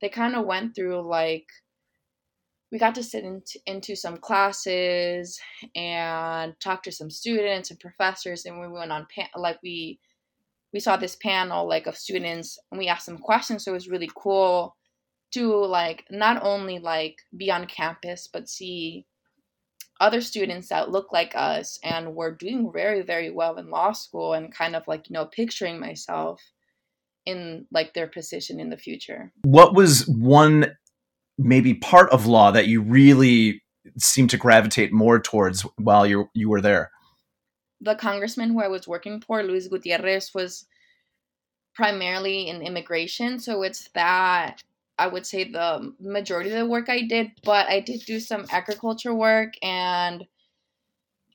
they 0.03 0.11
kind 0.11 0.37
of 0.37 0.45
went 0.45 0.75
through 0.75 1.01
like 1.09 1.47
we 2.71 2.79
got 2.79 2.95
to 2.97 3.03
sit 3.03 3.25
into, 3.25 3.59
into 3.65 3.97
some 3.97 4.19
classes 4.19 5.41
and 5.75 6.53
talk 6.61 6.83
to 6.83 6.93
some 6.93 7.09
students 7.09 7.71
and 7.71 7.81
professors 7.81 8.45
and 8.45 8.61
we 8.61 8.69
went 8.69 8.93
on 8.93 9.07
pan- 9.15 9.29
like 9.35 9.59
we 9.63 9.99
we 10.75 10.81
saw 10.81 10.99
this 10.99 11.17
panel 11.23 11.67
like 11.67 11.87
of 11.87 11.97
students 11.97 12.59
and 12.71 12.79
we 12.79 12.89
asked 12.89 13.07
them 13.07 13.17
questions 13.17 13.65
so 13.65 13.71
it 13.71 13.75
was 13.75 13.89
really 13.89 14.11
cool 14.15 14.77
to 15.33 15.55
like 15.55 16.05
not 16.11 16.43
only 16.43 16.79
like 16.79 17.17
be 17.35 17.51
on 17.51 17.67
campus 17.67 18.29
but 18.31 18.47
see 18.47 19.07
other 20.01 20.21
students 20.21 20.69
that 20.69 20.91
look 20.91 21.13
like 21.13 21.33
us 21.35 21.79
and 21.83 22.15
were 22.15 22.31
doing 22.31 22.71
very 22.73 23.03
very 23.03 23.31
well 23.31 23.57
in 23.57 23.71
law 23.71 23.93
school 23.93 24.35
and 24.35 24.55
kind 24.55 24.77
of 24.77 24.87
like 24.87 25.09
you 25.09 25.15
know 25.15 25.27
picturing 25.27 25.81
myself 25.81 26.43
in 27.25 27.67
like 27.73 27.93
their 27.93 28.07
position 28.07 28.61
in 28.61 28.71
the 28.71 28.77
future. 28.77 29.33
What 29.43 29.75
was 29.75 30.07
one 30.07 30.77
maybe 31.39 31.75
part 31.75 32.11
of 32.11 32.27
law 32.27 32.51
that 32.53 32.69
you 32.69 32.81
really 32.81 33.63
seemed 33.99 34.31
to 34.31 34.37
gravitate 34.37 34.93
more 34.93 35.21
towards 35.21 35.63
while 35.77 36.07
you 36.07 36.31
you 36.35 36.49
were 36.49 36.61
there? 36.61 36.91
The 37.81 37.95
congressman 37.95 38.51
who 38.51 38.63
I 38.63 38.69
was 38.69 38.89
working 38.89 39.21
for, 39.21 39.43
Luis 39.43 39.69
Gutierrez, 39.69 40.33
was 40.35 40.67
primarily 41.75 42.49
in 42.49 42.63
immigration, 42.63 43.39
so 43.39 43.63
it's 43.63 43.89
that 43.89 44.63
I 44.99 45.07
would 45.07 45.27
say 45.27 45.45
the 45.45 45.95
majority 46.01 46.51
of 46.51 46.59
the 46.59 46.67
work 46.67 46.89
I 46.89 47.03
did, 47.03 47.33
but 47.45 47.67
I 47.69 47.81
did 47.81 48.01
do 48.07 48.19
some 48.19 48.47
agriculture 48.51 49.15
work 49.15 49.55
and 49.63 50.27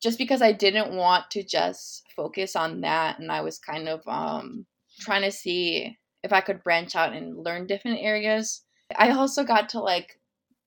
just 0.01 0.18
because 0.18 0.41
I 0.41 0.51
didn't 0.51 0.94
want 0.96 1.30
to 1.32 1.44
just 1.44 2.03
focus 2.15 2.56
on 2.56 2.82
that 2.82 3.20
and 3.20 3.32
I 3.32 3.41
was 3.41 3.60
kind 3.60 3.88
of 3.88 4.01
um 4.08 4.65
trying 5.00 5.22
to 5.22 5.32
see 5.32 5.98
if 6.24 6.34
I 6.34 6.41
could 6.41 6.63
branch 6.63 6.96
out 6.96 7.13
and 7.13 7.44
learn 7.44 7.68
different 7.68 8.00
areas. 8.01 8.63
I 8.96 9.12
also 9.12 9.44
got 9.44 9.70
to 9.70 9.80
like 9.80 10.20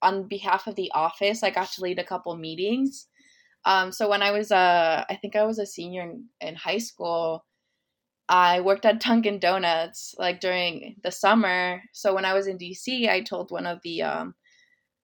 on 0.02 0.28
behalf 0.28 0.66
of 0.66 0.76
the 0.76 0.90
office, 0.94 1.42
I 1.42 1.50
got 1.50 1.72
to 1.72 1.82
lead 1.82 1.98
a 1.98 2.04
couple 2.04 2.36
meetings. 2.36 3.08
Um, 3.64 3.92
so 3.92 4.10
when 4.10 4.22
I 4.22 4.30
was 4.30 4.52
uh, 4.52 5.04
I 5.08 5.16
think 5.16 5.36
I 5.36 5.44
was 5.44 5.58
a 5.58 5.66
senior 5.66 6.02
in, 6.02 6.26
in 6.40 6.54
high 6.54 6.78
school, 6.78 7.44
I 8.28 8.60
worked 8.60 8.86
at 8.86 9.00
Dunkin' 9.00 9.38
Donuts 9.38 10.14
like 10.18 10.40
during 10.40 10.96
the 11.02 11.10
summer. 11.10 11.82
So 11.92 12.14
when 12.14 12.24
I 12.24 12.32
was 12.34 12.46
in 12.46 12.58
DC, 12.58 13.08
I 13.08 13.20
told 13.20 13.50
one 13.50 13.66
of 13.66 13.80
the 13.82 14.02
um, 14.02 14.34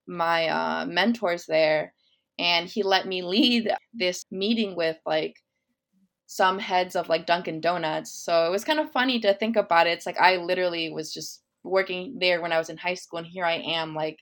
my 0.06 0.48
uh, 0.48 0.86
mentors 0.86 1.46
there, 1.46 1.94
and 2.38 2.68
he 2.68 2.82
let 2.82 3.06
me 3.06 3.22
lead 3.22 3.70
this 3.94 4.26
meeting 4.30 4.76
with 4.76 4.98
like 5.06 5.36
some 6.26 6.58
heads 6.58 6.96
of 6.96 7.08
like 7.08 7.26
Dunkin' 7.26 7.60
Donuts. 7.60 8.12
So 8.12 8.46
it 8.46 8.50
was 8.50 8.64
kind 8.64 8.80
of 8.80 8.92
funny 8.92 9.20
to 9.20 9.34
think 9.34 9.56
about 9.56 9.86
it. 9.86 9.90
It's 9.92 10.06
like 10.06 10.20
I 10.20 10.36
literally 10.36 10.92
was 10.92 11.12
just 11.12 11.42
working 11.64 12.18
there 12.20 12.40
when 12.40 12.52
I 12.52 12.58
was 12.58 12.70
in 12.70 12.76
high 12.78 12.94
school, 12.94 13.18
and 13.18 13.26
here 13.26 13.44
I 13.44 13.56
am, 13.56 13.94
like, 13.94 14.20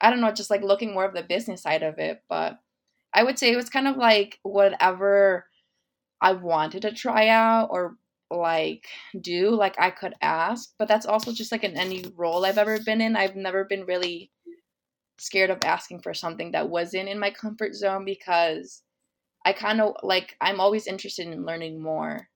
I 0.00 0.10
don't 0.10 0.20
know, 0.20 0.32
just 0.32 0.50
like 0.50 0.62
looking 0.62 0.94
more 0.94 1.04
of 1.04 1.14
the 1.14 1.22
business 1.22 1.62
side 1.62 1.82
of 1.82 1.98
it. 1.98 2.22
But 2.28 2.58
I 3.14 3.22
would 3.24 3.38
say 3.38 3.52
it 3.52 3.56
was 3.56 3.70
kind 3.70 3.88
of 3.88 3.96
like 3.96 4.38
whatever 4.42 5.46
I 6.20 6.32
wanted 6.32 6.82
to 6.82 6.92
try 6.92 7.28
out 7.28 7.68
or 7.70 7.96
like 8.30 8.86
do, 9.20 9.50
like 9.50 9.76
I 9.78 9.90
could 9.90 10.14
ask. 10.20 10.70
But 10.78 10.88
that's 10.88 11.06
also 11.06 11.32
just 11.32 11.52
like 11.52 11.64
in 11.64 11.76
any 11.76 12.04
role 12.16 12.44
I've 12.44 12.58
ever 12.58 12.78
been 12.80 13.00
in. 13.00 13.16
I've 13.16 13.36
never 13.36 13.64
been 13.64 13.84
really 13.84 14.30
scared 15.18 15.50
of 15.50 15.58
asking 15.64 16.00
for 16.00 16.14
something 16.14 16.52
that 16.52 16.68
wasn't 16.68 17.08
in 17.08 17.18
my 17.18 17.30
comfort 17.30 17.74
zone 17.74 18.04
because 18.04 18.82
I 19.44 19.52
kind 19.52 19.80
of 19.80 19.96
like 20.02 20.36
I'm 20.40 20.60
always 20.60 20.86
interested 20.86 21.26
in 21.26 21.44
learning 21.46 21.82
more. 21.82 22.28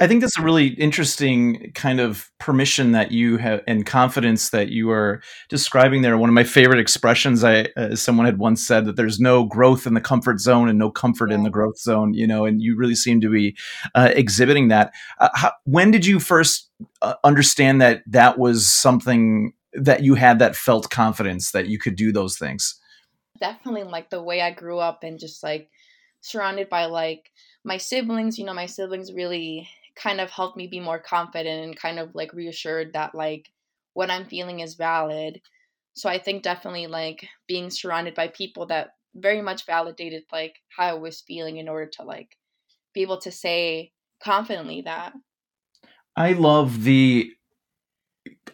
I 0.00 0.06
think 0.06 0.20
that's 0.20 0.38
a 0.38 0.42
really 0.42 0.68
interesting 0.68 1.72
kind 1.74 2.00
of 2.00 2.30
permission 2.38 2.92
that 2.92 3.12
you 3.12 3.36
have 3.36 3.62
and 3.66 3.84
confidence 3.84 4.50
that 4.50 4.68
you 4.68 4.90
are 4.90 5.22
describing 5.48 6.02
there. 6.02 6.16
One 6.18 6.28
of 6.30 6.34
my 6.34 6.44
favorite 6.44 6.78
expressions, 6.78 7.44
I 7.44 7.68
uh, 7.76 7.94
someone 7.94 8.26
had 8.26 8.38
once 8.38 8.66
said 8.66 8.84
that 8.86 8.96
there's 8.96 9.20
no 9.20 9.44
growth 9.44 9.86
in 9.86 9.94
the 9.94 10.00
comfort 10.00 10.40
zone 10.40 10.68
and 10.68 10.78
no 10.78 10.90
comfort 10.90 11.30
yeah. 11.30 11.36
in 11.36 11.42
the 11.42 11.50
growth 11.50 11.78
zone. 11.78 12.14
You 12.14 12.26
know, 12.26 12.44
and 12.44 12.62
you 12.62 12.76
really 12.76 12.94
seem 12.94 13.20
to 13.20 13.30
be 13.30 13.56
uh, 13.94 14.10
exhibiting 14.14 14.68
that. 14.68 14.92
Uh, 15.18 15.28
how, 15.34 15.52
when 15.64 15.90
did 15.90 16.06
you 16.06 16.20
first 16.20 16.70
uh, 17.02 17.14
understand 17.24 17.80
that 17.80 18.02
that 18.06 18.38
was 18.38 18.70
something 18.70 19.52
that 19.72 20.02
you 20.02 20.14
had 20.14 20.38
that 20.38 20.56
felt 20.56 20.90
confidence 20.90 21.50
that 21.52 21.66
you 21.66 21.78
could 21.78 21.96
do 21.96 22.12
those 22.12 22.38
things? 22.38 22.80
Definitely, 23.40 23.84
like 23.84 24.10
the 24.10 24.22
way 24.22 24.40
I 24.40 24.50
grew 24.50 24.78
up 24.78 25.02
and 25.02 25.18
just 25.18 25.42
like 25.42 25.68
surrounded 26.20 26.68
by 26.68 26.86
like 26.86 27.30
my 27.66 27.76
siblings, 27.78 28.38
you 28.38 28.44
know, 28.44 28.54
my 28.54 28.66
siblings 28.66 29.12
really 29.12 29.68
kind 29.96 30.20
of 30.20 30.30
helped 30.30 30.56
me 30.56 30.68
be 30.68 30.78
more 30.78 31.00
confident 31.00 31.64
and 31.64 31.76
kind 31.76 31.98
of 31.98 32.14
like 32.14 32.32
reassured 32.32 32.92
that 32.92 33.14
like 33.14 33.50
what 33.94 34.08
I'm 34.08 34.24
feeling 34.24 34.60
is 34.60 34.76
valid. 34.76 35.40
So 35.94 36.08
I 36.08 36.18
think 36.18 36.44
definitely 36.44 36.86
like 36.86 37.26
being 37.48 37.70
surrounded 37.70 38.14
by 38.14 38.28
people 38.28 38.66
that 38.66 38.90
very 39.16 39.42
much 39.42 39.66
validated 39.66 40.22
like 40.30 40.54
how 40.68 40.86
I 40.86 40.94
was 40.94 41.22
feeling 41.22 41.56
in 41.56 41.68
order 41.68 41.90
to 41.94 42.04
like 42.04 42.36
be 42.94 43.02
able 43.02 43.20
to 43.22 43.32
say 43.32 43.92
confidently 44.22 44.82
that. 44.82 45.14
I 46.14 46.34
love 46.34 46.84
the 46.84 47.32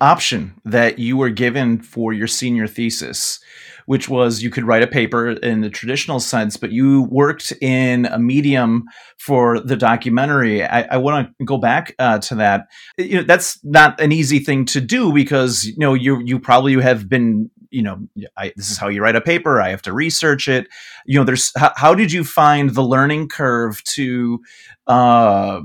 option 0.01 0.55
that 0.65 0.99
you 0.99 1.17
were 1.17 1.31
given 1.31 1.81
for 1.81 2.13
your 2.13 2.27
senior 2.27 2.67
thesis 2.67 3.41
which 3.87 4.09
was 4.09 4.43
you 4.43 4.51
could 4.51 4.65
write 4.65 4.83
a 4.83 4.87
paper 4.87 5.31
in 5.31 5.61
the 5.61 5.71
traditional 5.71 6.21
sense, 6.21 6.57
but 6.57 6.73
you 6.73 7.03
worked 7.05 7.53
in 7.61 8.07
a 8.07 8.19
medium 8.19 8.85
for 9.19 9.61
the 9.61 9.77
documentary. 9.77 10.65
I, 10.65 10.83
I 10.83 10.97
want 10.99 11.29
to 11.39 11.45
go 11.45 11.59
back 11.59 11.95
uh, 11.99 12.19
to 12.21 12.37
that. 12.37 12.69
You 12.99 13.19
know, 13.19 13.23
that's 13.25 13.63
not 13.65 14.01
an 14.01 14.13
easy 14.13 14.39
thing 14.39 14.65
to 14.67 14.81
do 14.81 15.13
because 15.13 15.65
you 15.65 15.79
know 15.79 15.95
you 15.95 16.23
you 16.25 16.39
probably 16.39 16.81
have 16.81 17.09
been 17.09 17.51
you 17.71 17.83
know 17.83 18.07
I, 18.37 18.53
this 18.57 18.71
is 18.71 18.79
how 18.79 18.89
you 18.89 19.03
write 19.03 19.17
a 19.17 19.21
paper. 19.21 19.61
I 19.61 19.71
have 19.71 19.83
to 19.83 19.93
research 19.93 20.49
it. 20.49 20.69
You 21.07 21.19
know, 21.19 21.25
there's 21.25 21.53
how, 21.57 21.73
how 21.77 21.95
did 21.95 22.13
you 22.13 22.25
find 22.25 22.71
the 22.71 22.83
learning 22.83 23.29
curve 23.29 23.83
to 23.85 24.41
uh, 24.87 25.63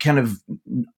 kind 0.00 0.18
of 0.18 0.40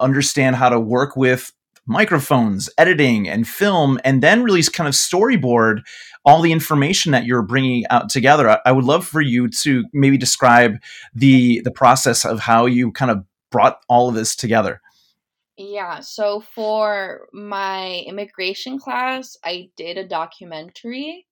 understand 0.00 0.56
how 0.56 0.68
to 0.68 0.80
work 0.80 1.16
with 1.16 1.52
microphones, 1.86 2.68
editing, 2.76 3.28
and 3.28 3.46
film, 3.46 3.98
and 4.04 4.22
then 4.22 4.42
really 4.42 4.62
kind 4.62 4.88
of 4.88 4.94
storyboard 4.94 5.82
all 6.24 6.42
the 6.42 6.52
information 6.52 7.12
that 7.12 7.24
you're 7.24 7.42
bringing 7.42 7.86
out 7.88 8.08
together. 8.08 8.48
I, 8.50 8.58
I 8.66 8.72
would 8.72 8.84
love 8.84 9.06
for 9.06 9.20
you 9.20 9.48
to 9.48 9.84
maybe 9.92 10.18
describe 10.18 10.78
the 11.14 11.60
the 11.60 11.70
process 11.70 12.24
of 12.24 12.40
how 12.40 12.66
you 12.66 12.92
kind 12.92 13.10
of 13.10 13.24
brought 13.50 13.80
all 13.88 14.08
of 14.08 14.14
this 14.14 14.34
together. 14.34 14.80
Yeah, 15.56 16.00
so 16.00 16.40
for 16.40 17.28
my 17.32 18.04
immigration 18.06 18.78
class, 18.78 19.38
I 19.42 19.70
did 19.76 19.96
a 19.96 20.06
documentary. 20.06 21.26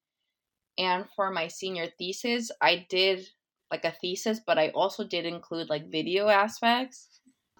And 0.78 1.04
for 1.14 1.30
my 1.30 1.48
senior 1.48 1.86
thesis, 1.98 2.50
I 2.60 2.86
did 2.88 3.28
like 3.70 3.84
a 3.84 3.94
thesis, 4.00 4.40
but 4.44 4.58
I 4.58 4.70
also 4.70 5.04
did 5.04 5.26
include 5.26 5.68
like 5.68 5.90
video 5.90 6.28
aspects. 6.28 7.13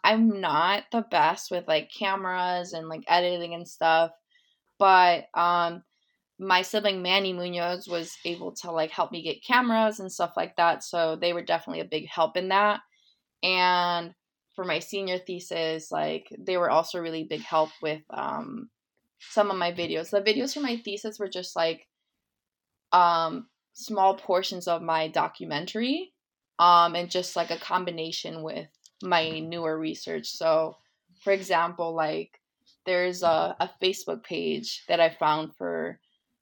I'm 0.05 0.41
not 0.41 0.85
the 0.93 1.03
best 1.11 1.51
with 1.51 1.67
like 1.67 1.91
cameras 1.91 2.75
and 2.75 2.89
like 2.89 3.05
editing 3.09 3.55
and 3.55 3.67
stuff, 3.67 4.13
but 4.79 5.27
um 5.35 5.83
my 6.39 6.63
sibling 6.63 7.03
Manny 7.03 7.33
Munoz 7.33 7.89
was 7.89 8.17
able 8.25 8.53
to 8.57 8.71
like 8.73 8.91
help 8.91 9.13
me 9.13 9.23
get 9.23 9.45
cameras 9.45 10.01
and 10.01 10.13
stuff 10.13 10.33
like 10.37 10.57
that, 10.57 10.85
so 10.85 11.17
they 11.17 11.33
were 11.33 11.43
definitely 11.43 11.81
a 11.81 11.87
big 11.87 12.07
help 12.09 12.37
in 12.37 12.49
that. 12.49 12.81
And 13.43 14.15
for 14.55 14.65
my 14.65 14.79
senior 14.81 15.19
thesis, 15.19 15.91
like 15.91 16.29
they 16.39 16.57
were 16.57 16.71
also 16.71 17.01
really 17.01 17.25
big 17.25 17.43
help 17.43 17.71
with 17.83 18.03
um 18.11 18.69
some 19.21 19.51
of 19.51 19.57
my 19.57 19.73
videos. 19.73 20.11
The 20.11 20.21
videos 20.21 20.55
for 20.55 20.61
my 20.61 20.77
thesis 20.77 21.19
were 21.19 21.29
just 21.29 21.57
like 21.57 21.89
um 22.93 23.49
small 23.73 24.17
portions 24.17 24.69
of 24.69 24.83
my 24.83 25.09
documentary 25.09 26.13
um 26.59 26.95
and 26.95 27.11
just 27.11 27.35
like 27.37 27.51
a 27.51 27.59
combination 27.59 28.43
with 28.43 28.69
my 29.03 29.41
newer 29.41 29.79
research. 29.79 30.29
So, 30.29 30.77
for 31.23 31.33
example, 31.33 31.95
like 31.95 32.41
there's 32.87 33.23
a, 33.23 33.57
a 33.61 33.71
Facebook 33.83 34.25
page 34.25 34.85
that 34.89 35.01
I 35.01 35.11
found 35.11 35.55
for 35.57 35.99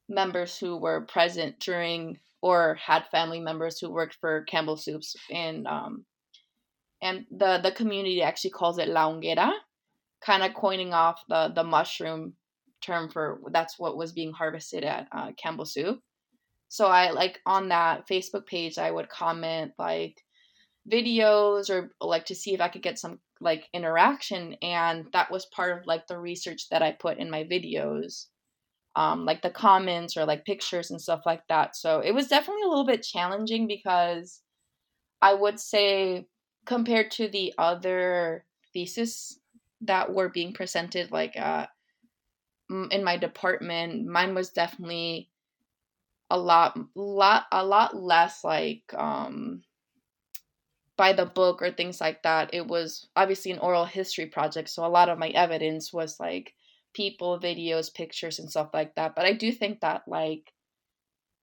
members 0.09 0.57
who 0.57 0.77
were 0.77 1.01
present 1.01 1.59
during 1.59 2.19
or 2.41 2.75
had 2.75 3.07
family 3.07 3.39
members 3.39 3.79
who 3.79 3.89
worked 3.89 4.15
for 4.15 4.43
Campbell 4.43 4.75
Soups 4.75 5.15
and 5.31 5.65
um 5.65 6.05
and 7.01 7.25
the 7.31 7.59
the 7.63 7.71
community 7.71 8.21
actually 8.21 8.51
calls 8.51 8.77
it 8.77 8.89
La 8.89 9.09
kind 10.21 10.43
of 10.43 10.53
coining 10.53 10.93
off 10.93 11.23
the 11.29 11.51
the 11.55 11.63
mushroom 11.63 12.33
term 12.81 13.09
for 13.09 13.39
that's 13.51 13.79
what 13.79 13.97
was 13.97 14.11
being 14.11 14.33
harvested 14.33 14.83
at 14.83 15.07
uh, 15.11 15.31
Campbell 15.41 15.65
Soup. 15.65 15.99
So 16.67 16.87
I 16.87 17.11
like 17.11 17.39
on 17.45 17.69
that 17.69 18.07
Facebook 18.09 18.45
page 18.45 18.77
I 18.77 18.91
would 18.91 19.09
comment 19.09 19.71
like 19.79 20.21
videos 20.89 21.69
or 21.69 21.91
like 22.01 22.25
to 22.25 22.35
see 22.35 22.53
if 22.53 22.61
I 22.61 22.67
could 22.67 22.83
get 22.83 22.99
some 22.99 23.19
like 23.39 23.69
interaction 23.73 24.55
and 24.61 25.05
that 25.13 25.31
was 25.31 25.45
part 25.47 25.77
of 25.77 25.85
like 25.85 26.07
the 26.07 26.17
research 26.17 26.69
that 26.69 26.81
I 26.81 26.91
put 26.91 27.17
in 27.17 27.29
my 27.29 27.43
videos. 27.43 28.27
Um 28.95 29.25
like 29.25 29.41
the 29.41 29.49
comments 29.49 30.17
or 30.17 30.25
like 30.25 30.45
pictures 30.45 30.91
and 30.91 31.01
stuff 31.01 31.21
like 31.25 31.47
that. 31.49 31.75
So 31.75 31.99
it 31.99 32.11
was 32.11 32.27
definitely 32.27 32.63
a 32.63 32.69
little 32.69 32.85
bit 32.85 33.03
challenging 33.03 33.67
because 33.67 34.41
I 35.21 35.33
would 35.33 35.59
say 35.59 36.27
compared 36.65 37.11
to 37.11 37.27
the 37.27 37.53
other 37.57 38.45
thesis 38.73 39.39
that 39.81 40.13
were 40.13 40.29
being 40.29 40.53
presented 40.53 41.11
like 41.11 41.37
uh 41.37 41.67
in 42.91 43.03
my 43.03 43.17
department 43.17 44.05
mine 44.05 44.33
was 44.33 44.49
definitely 44.49 45.29
a 46.29 46.37
lot 46.37 46.77
lot 46.95 47.45
a 47.51 47.63
lot 47.63 47.95
less 47.95 48.43
like 48.43 48.83
um 48.95 49.61
by 50.97 51.13
the 51.13 51.25
book 51.25 51.61
or 51.61 51.71
things 51.71 51.99
like 51.99 52.23
that. 52.23 52.53
It 52.53 52.67
was 52.67 53.07
obviously 53.15 53.51
an 53.51 53.59
oral 53.59 53.85
history 53.85 54.27
project, 54.27 54.69
so 54.69 54.85
a 54.85 54.87
lot 54.87 55.09
of 55.09 55.17
my 55.19 55.29
evidence 55.29 55.91
was 55.93 56.19
like 56.19 56.53
people, 56.93 57.39
videos, 57.39 57.93
pictures, 57.93 58.39
and 58.39 58.49
stuff 58.49 58.69
like 58.73 58.95
that. 58.95 59.15
But 59.15 59.25
I 59.25 59.33
do 59.33 59.51
think 59.51 59.81
that 59.81 60.03
like 60.07 60.53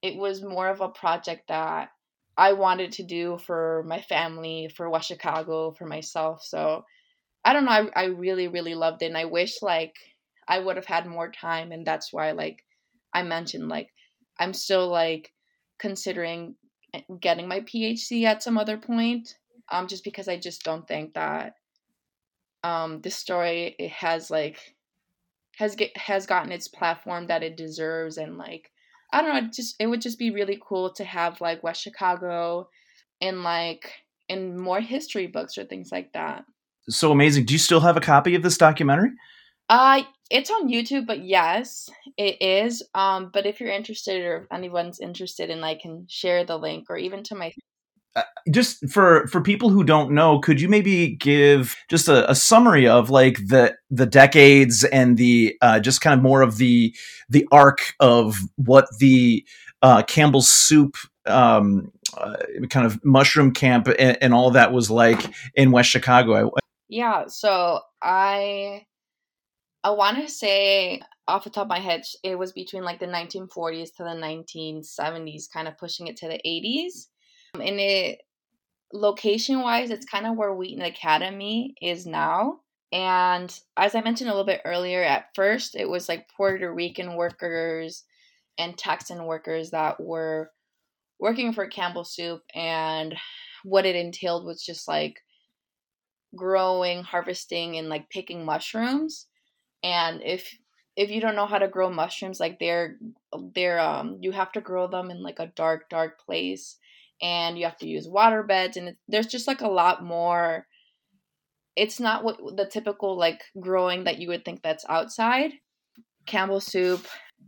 it 0.02 0.16
was 0.16 0.42
more 0.42 0.68
of 0.68 0.80
a 0.80 0.88
project 0.88 1.48
that 1.48 1.90
I 2.36 2.52
wanted 2.52 2.92
to 2.92 3.02
do 3.02 3.38
for 3.38 3.84
my 3.86 4.00
family, 4.00 4.70
for 4.74 4.88
West 4.88 5.08
Chicago, 5.08 5.72
for 5.72 5.86
myself. 5.86 6.42
So 6.42 6.84
I 7.44 7.52
don't 7.52 7.64
know. 7.64 7.70
I, 7.70 7.88
I 7.94 8.04
really, 8.06 8.48
really 8.48 8.74
loved 8.74 9.02
it. 9.02 9.06
And 9.06 9.16
I 9.18 9.26
wish 9.26 9.62
like 9.62 9.94
I 10.48 10.58
would 10.58 10.76
have 10.76 10.86
had 10.86 11.06
more 11.06 11.30
time. 11.30 11.72
And 11.72 11.86
that's 11.86 12.12
why 12.12 12.32
like 12.32 12.64
I 13.12 13.22
mentioned 13.22 13.68
like 13.68 13.90
I'm 14.38 14.54
still 14.54 14.88
like 14.88 15.32
considering 15.78 16.54
getting 17.20 17.48
my 17.48 17.60
PhD 17.60 18.24
at 18.24 18.42
some 18.42 18.58
other 18.58 18.76
point 18.76 19.36
um, 19.70 19.86
just 19.86 20.04
because 20.04 20.28
I 20.28 20.36
just 20.36 20.64
don't 20.64 20.86
think 20.86 21.14
that 21.14 21.54
um, 22.62 23.00
this 23.00 23.16
story 23.16 23.74
it 23.78 23.90
has 23.90 24.30
like 24.30 24.74
has 25.56 25.76
get 25.76 25.96
has 25.96 26.26
gotten 26.26 26.52
its 26.52 26.68
platform 26.68 27.26
that 27.26 27.42
it 27.42 27.56
deserves 27.56 28.18
and 28.18 28.38
like 28.38 28.70
I 29.12 29.22
don't 29.22 29.32
know 29.32 29.46
it 29.46 29.52
just 29.52 29.76
it 29.78 29.86
would 29.86 30.00
just 30.00 30.18
be 30.18 30.30
really 30.30 30.58
cool 30.62 30.92
to 30.94 31.04
have 31.04 31.40
like 31.40 31.62
West 31.62 31.82
Chicago 31.82 32.68
in 33.20 33.42
like 33.42 33.92
in 34.28 34.58
more 34.58 34.80
history 34.80 35.26
books 35.26 35.58
or 35.58 35.64
things 35.64 35.90
like 35.90 36.12
that. 36.12 36.44
So 36.88 37.12
amazing. 37.12 37.44
Do 37.44 37.54
you 37.54 37.58
still 37.58 37.80
have 37.80 37.96
a 37.96 38.00
copy 38.00 38.34
of 38.34 38.42
this 38.42 38.58
documentary? 38.58 39.10
Uh 39.68 40.02
it's 40.30 40.50
on 40.50 40.68
YouTube, 40.68 41.06
but 41.06 41.24
yes, 41.24 41.90
it 42.16 42.40
is. 42.40 42.82
Um, 42.94 43.30
but 43.32 43.46
if 43.46 43.60
you're 43.60 43.70
interested 43.70 44.22
or 44.22 44.42
if 44.42 44.52
anyone's 44.52 45.00
interested 45.00 45.50
and 45.50 45.64
I 45.64 45.74
can 45.74 46.06
share 46.08 46.44
the 46.44 46.56
link 46.56 46.86
or 46.88 46.96
even 46.96 47.22
to 47.24 47.34
my 47.34 47.52
uh, 48.16 48.22
just 48.50 48.88
for 48.88 49.28
for 49.28 49.40
people 49.40 49.70
who 49.70 49.84
don't 49.84 50.10
know 50.10 50.40
could 50.40 50.60
you 50.60 50.68
maybe 50.68 51.14
give 51.14 51.76
just 51.88 52.08
a, 52.08 52.28
a 52.28 52.34
summary 52.34 52.88
of 52.88 53.08
like 53.08 53.36
the 53.46 53.76
the 53.88 54.06
decades 54.06 54.82
and 54.82 55.16
the 55.16 55.56
uh, 55.62 55.78
just 55.78 56.00
kind 56.00 56.18
of 56.18 56.20
more 56.20 56.42
of 56.42 56.56
the 56.56 56.92
the 57.28 57.46
arc 57.52 57.94
of 58.00 58.36
what 58.56 58.86
the 58.98 59.46
uh, 59.82 60.02
campbell's 60.02 60.48
soup 60.48 60.96
um, 61.26 61.92
uh, 62.16 62.34
kind 62.68 62.84
of 62.84 62.98
mushroom 63.04 63.52
camp 63.52 63.86
and, 63.86 64.18
and, 64.20 64.34
all 64.34 64.50
that 64.50 64.72
was 64.72 64.90
like 64.90 65.32
in 65.54 65.70
west 65.70 65.88
chicago 65.88 66.50
yeah 66.88 67.24
so 67.28 67.78
i 68.02 68.84
i 69.84 69.90
want 69.90 70.16
to 70.16 70.28
say 70.28 71.00
off 71.28 71.44
the 71.44 71.50
top 71.50 71.64
of 71.64 71.68
my 71.68 71.78
head 71.78 72.02
it 72.22 72.38
was 72.38 72.52
between 72.52 72.82
like 72.82 72.98
the 72.98 73.06
1940s 73.06 73.94
to 73.96 74.02
the 74.02 74.10
1970s 74.10 75.44
kind 75.52 75.68
of 75.68 75.78
pushing 75.78 76.06
it 76.06 76.16
to 76.16 76.28
the 76.28 76.40
80s 76.44 77.08
um, 77.54 77.60
and 77.60 77.80
it 77.80 78.20
location 78.92 79.60
wise, 79.60 79.90
it's 79.90 80.06
kind 80.06 80.26
of 80.26 80.36
where 80.36 80.54
Wheaton 80.54 80.82
Academy 80.82 81.74
is 81.80 82.06
now. 82.06 82.60
And 82.92 83.56
as 83.76 83.94
I 83.94 84.00
mentioned 84.00 84.30
a 84.30 84.32
little 84.32 84.46
bit 84.46 84.62
earlier, 84.64 85.02
at 85.02 85.26
first 85.34 85.76
it 85.76 85.88
was 85.88 86.08
like 86.08 86.28
Puerto 86.36 86.72
Rican 86.72 87.14
workers 87.14 88.04
and 88.58 88.76
Texan 88.76 89.24
workers 89.26 89.70
that 89.70 90.00
were 90.00 90.50
working 91.20 91.52
for 91.52 91.66
Campbell 91.66 92.04
Soup. 92.04 92.42
And 92.54 93.16
what 93.62 93.86
it 93.86 93.94
entailed 93.94 94.44
was 94.44 94.64
just 94.64 94.88
like 94.88 95.20
growing, 96.34 97.04
harvesting, 97.04 97.76
and 97.76 97.88
like 97.88 98.10
picking 98.10 98.44
mushrooms. 98.44 99.26
And 99.82 100.22
if 100.22 100.56
if 100.96 101.10
you 101.10 101.20
don't 101.20 101.36
know 101.36 101.46
how 101.46 101.58
to 101.58 101.68
grow 101.68 101.90
mushrooms, 101.90 102.40
like 102.40 102.58
they're 102.58 102.96
they're 103.54 103.80
um 103.80 104.18
you 104.20 104.32
have 104.32 104.52
to 104.52 104.60
grow 104.60 104.86
them 104.86 105.10
in 105.10 105.22
like 105.22 105.38
a 105.38 105.52
dark, 105.56 105.88
dark 105.88 106.20
place 106.20 106.76
and 107.22 107.58
you 107.58 107.64
have 107.64 107.76
to 107.78 107.86
use 107.86 108.08
water 108.08 108.42
beds 108.42 108.76
and 108.76 108.88
it, 108.88 108.96
there's 109.08 109.26
just 109.26 109.46
like 109.46 109.60
a 109.60 109.68
lot 109.68 110.04
more. 110.04 110.66
It's 111.76 112.00
not 112.00 112.24
what 112.24 112.38
the 112.56 112.66
typical 112.66 113.16
like 113.16 113.42
growing 113.58 114.04
that 114.04 114.18
you 114.18 114.28
would 114.28 114.44
think 114.44 114.62
that's 114.62 114.84
outside. 114.88 115.52
Campbell 116.26 116.60
soup 116.60 117.06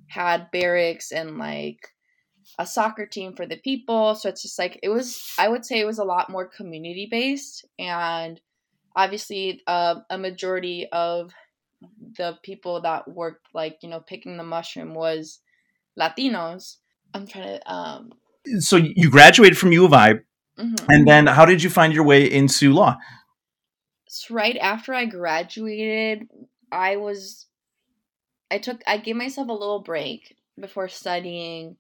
had 0.09 0.51
barracks 0.51 1.13
and 1.13 1.39
like 1.39 1.89
a 2.59 2.67
soccer 2.67 3.07
team 3.07 3.35
for 3.35 3.47
the 3.47 3.57
people 3.57 4.15
so 4.15 4.29
it's 4.29 4.43
just 4.43 4.59
like 4.59 4.79
it 4.83 4.89
was 4.89 5.33
i 5.39 5.49
would 5.49 5.65
say 5.65 5.81
it 5.81 5.87
was 5.87 5.99
a 5.99 6.05
lot 6.05 6.29
more 6.29 6.47
community 6.47 7.07
based 7.11 7.65
and 7.79 8.41
obviously 8.97 9.63
uh, 9.67 9.97
a 10.11 10.19
majority 10.19 10.87
of 10.93 11.33
the 12.17 12.39
people 12.43 12.81
that 12.81 13.09
worked 13.09 13.47
like 13.55 13.79
you 13.83 13.89
know 13.89 14.01
picking 14.01 14.37
the 14.37 14.43
mushroom 14.43 14.95
was 14.95 15.41
latinos 15.99 16.77
i'm 17.15 17.27
trying 17.27 17.59
to 17.59 17.73
um 17.73 18.13
so 18.59 18.77
you 18.77 19.11
graduated 19.11 19.59
from 19.59 19.73
U 19.73 19.85
of 19.85 19.93
I, 19.93 20.15
mm-hmm. 20.59 20.75
and 20.89 21.07
then 21.07 21.27
how 21.27 21.45
did 21.45 21.63
you 21.63 21.71
find 21.71 21.93
your 21.93 22.05
way 22.05 22.31
into 22.31 22.73
law? 22.73 22.99
So 24.09 24.35
right 24.35 24.57
after 24.59 24.93
I 24.93 25.07
graduated, 25.07 26.29
I 26.71 26.97
was 26.97 27.47
I 28.51 28.59
took 28.59 28.83
I 28.87 28.99
gave 28.99 29.17
myself 29.17 29.49
a 29.49 29.53
little 29.53 29.81
break 29.81 30.37
before 30.59 30.89
studying, 30.89 31.77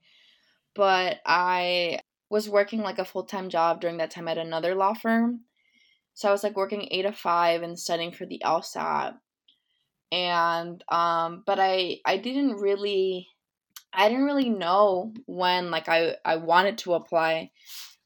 but 0.74 1.18
I 1.26 2.00
was 2.30 2.48
working 2.48 2.80
like 2.80 2.98
a 2.98 3.04
full 3.04 3.24
time 3.24 3.50
job 3.50 3.80
during 3.80 3.98
that 3.98 4.10
time 4.10 4.28
at 4.28 4.38
another 4.38 4.74
law 4.74 4.94
firm. 4.94 5.40
So 6.14 6.28
I 6.28 6.32
was 6.32 6.42
like 6.42 6.56
working 6.56 6.88
eight 6.90 7.02
to 7.02 7.12
five 7.12 7.62
and 7.62 7.78
studying 7.78 8.12
for 8.12 8.26
the 8.26 8.40
LSAT. 8.44 9.14
And 10.12 10.84
um, 10.90 11.42
but 11.46 11.58
I 11.60 11.98
I 12.06 12.18
didn't 12.18 12.56
really 12.56 13.28
I 13.92 14.08
didn't 14.08 14.24
really 14.26 14.50
know 14.50 15.12
when 15.26 15.70
like 15.70 15.88
I 15.88 16.16
I 16.24 16.36
wanted 16.36 16.78
to 16.78 16.94
apply. 16.94 17.50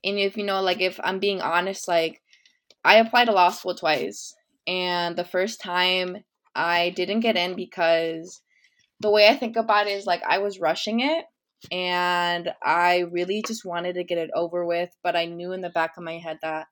And 0.05 0.19
if 0.19 0.37
you 0.37 0.45
know 0.45 0.63
like 0.63 0.81
if 0.81 1.01
I'm 1.05 1.19
being 1.19 1.43
honest 1.43 1.89
like 1.89 2.23
I 2.85 2.97
applied 2.97 3.27
to 3.27 3.33
law 3.33 3.51
school 3.51 3.75
twice 3.75 4.35
and 4.67 5.17
the 5.17 5.25
first 5.25 5.61
time 5.61 6.19
I 6.55 6.91
didn't 6.91 7.21
get 7.21 7.37
in 7.37 7.57
because 7.57 8.41
the 9.01 9.11
way 9.11 9.29
I 9.29 9.37
think 9.37 9.57
about 9.57 9.89
it 9.89 9.93
is 9.93 10.07
like 10.07 10.23
I 10.23 10.39
was 10.39 10.61
rushing 10.61 11.01
it 11.01 11.25
and 11.71 12.51
I 12.63 13.01
really 13.11 13.43
just 13.47 13.65
wanted 13.65 13.95
to 13.95 14.05
get 14.05 14.19
it 14.19 14.31
over 14.35 14.65
with, 14.65 14.91
but 15.03 15.17
I 15.17 15.27
knew 15.27 15.53
in 15.53 15.61
the 15.61 15.71
back 15.71 15.97
of 15.97 16.05
my 16.05 16.19
head 16.19 16.39
that 16.43 16.67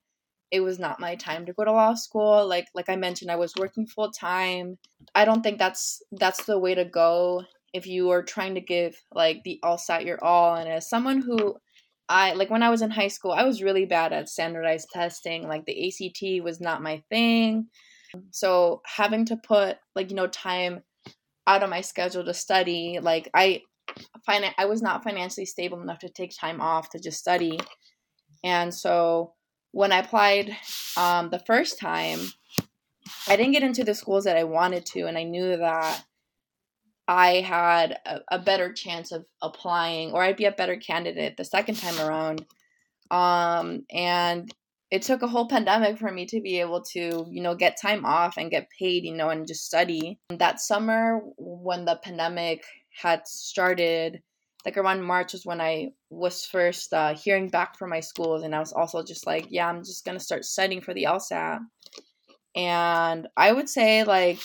it 0.51 0.61
was 0.61 0.79
not 0.79 1.01
my 1.01 1.17
time 1.17 1.47
to 1.47 1.53
go 1.53 1.65
to 1.65 1.73
law 1.73 1.95
school. 1.95 2.47
Like 2.47 2.69
like 2.75 2.89
I 2.89 2.97
mentioned, 2.97 3.31
I 3.31 3.37
was 3.37 3.55
working 3.59 3.87
full 3.87 4.11
time. 4.11 4.79
I 5.15 5.25
don't 5.25 5.43
think 5.43 5.59
that's 5.59 6.03
that's 6.13 6.45
the 6.45 6.59
way 6.59 6.75
to 6.75 6.85
go 6.85 7.45
if 7.73 7.87
you 7.87 8.11
are 8.11 8.23
trying 8.23 8.55
to 8.55 8.61
give 8.61 8.95
like 9.13 9.43
the 9.45 9.59
LSAT 9.65 10.05
your 10.05 10.23
all. 10.25 10.55
And 10.55 10.69
as 10.69 10.89
someone 10.89 11.21
who 11.23 11.57
I 12.09 12.35
like 12.35 12.51
when 12.51 12.63
I 12.63 12.71
was 12.71 12.83
in 12.83 12.91
high 12.91 13.09
school, 13.09 13.33
I 13.33 13.45
was 13.45 13.63
really 13.63 13.87
bad 13.87 14.13
at 14.13 14.29
standardized 14.29 14.89
testing. 14.93 15.49
Like 15.49 15.65
the 15.65 15.89
ACT 15.89 16.45
was 16.45 16.61
not 16.61 16.83
my 16.83 17.03
thing. 17.11 17.69
So 18.31 18.83
having 18.87 19.25
to 19.27 19.37
put 19.37 19.79
like 19.97 20.11
you 20.11 20.17
know 20.17 20.29
time 20.29 20.83
out 21.47 21.63
of 21.63 21.71
my 21.71 21.81
schedule 21.81 22.25
to 22.25 22.35
study, 22.35 22.99
like 23.03 23.29
I 23.35 23.63
find 24.25 24.45
I 24.57 24.67
was 24.67 24.83
not 24.83 25.03
financially 25.05 25.47
stable 25.47 25.81
enough 25.81 25.99
to 26.01 26.09
take 26.09 26.37
time 26.37 26.61
off 26.61 26.91
to 26.91 26.99
just 26.99 27.19
study. 27.19 27.59
And 28.43 28.73
so 28.73 29.33
when 29.75 29.91
I 29.91 29.99
applied 29.99 30.57
um, 30.97 31.31
the 31.31 31.41
first 31.41 31.81
time, 31.81 32.21
I 33.27 33.35
didn't 33.35 33.53
get 33.53 33.65
into 33.65 33.83
the 33.83 33.95
schools 33.95 34.23
that 34.25 34.37
I 34.37 34.45
wanted 34.45 34.87
to, 34.87 35.07
and 35.07 35.19
I 35.19 35.25
knew 35.25 35.57
that 35.57 36.05
I 37.09 37.41
had 37.41 37.99
a, 38.07 38.21
a, 38.31 38.39
better 38.39 38.73
chance 38.73 39.11
of 39.11 39.27
applying, 39.43 40.13
or 40.13 40.23
I'd 40.23 40.37
be 40.37 40.45
a 40.45 40.53
better 40.53 40.77
candidate 40.77 41.37
the 41.37 41.45
second 41.45 41.75
time 41.75 41.99
around. 41.99 42.47
Um, 43.11 43.85
and 43.91 44.49
it 44.93 45.03
took 45.03 45.23
a 45.23 45.27
whole 45.27 45.49
pandemic 45.49 45.99
for 45.99 46.11
me 46.11 46.25
to 46.27 46.41
be 46.41 46.61
able 46.61 46.83
to, 46.93 47.27
you 47.29 47.43
know, 47.43 47.57
get 47.57 47.77
time 47.81 48.05
off 48.05 48.37
and 48.37 48.53
get 48.53 48.71
paid, 48.79 49.05
you 49.05 49.15
know, 49.15 49.31
and 49.31 49.47
just 49.47 49.67
study. 49.67 50.21
That 50.31 50.61
summer, 50.61 51.21
when 51.37 51.85
the 51.85 51.99
pandemic 52.03 52.63
had 53.03 53.27
started, 53.27 54.23
like 54.65 54.77
around 54.77 55.03
March 55.03 55.33
was 55.33 55.45
when 55.45 55.61
I 55.61 55.91
was 56.11 56.47
first 56.47 56.93
uh, 56.93 57.15
hearing 57.15 57.49
back 57.49 57.79
from 57.79 57.91
my 57.91 58.01
schools, 58.01 58.43
and 58.43 58.55
I 58.55 58.61
was 58.61 58.73
also 58.73 59.03
just 59.03 59.27
like, 59.27 59.47
yeah, 59.51 59.69
I'm 59.69 59.85
just 59.85 60.05
gonna 60.05 60.21
start 60.21 60.45
studying 60.45 60.81
for 60.81 60.95
the 60.95 61.05
LSAT. 61.05 61.61
And 62.57 63.29
I 63.37 63.53
would 63.53 63.69
say 63.69 64.05
like 64.05 64.39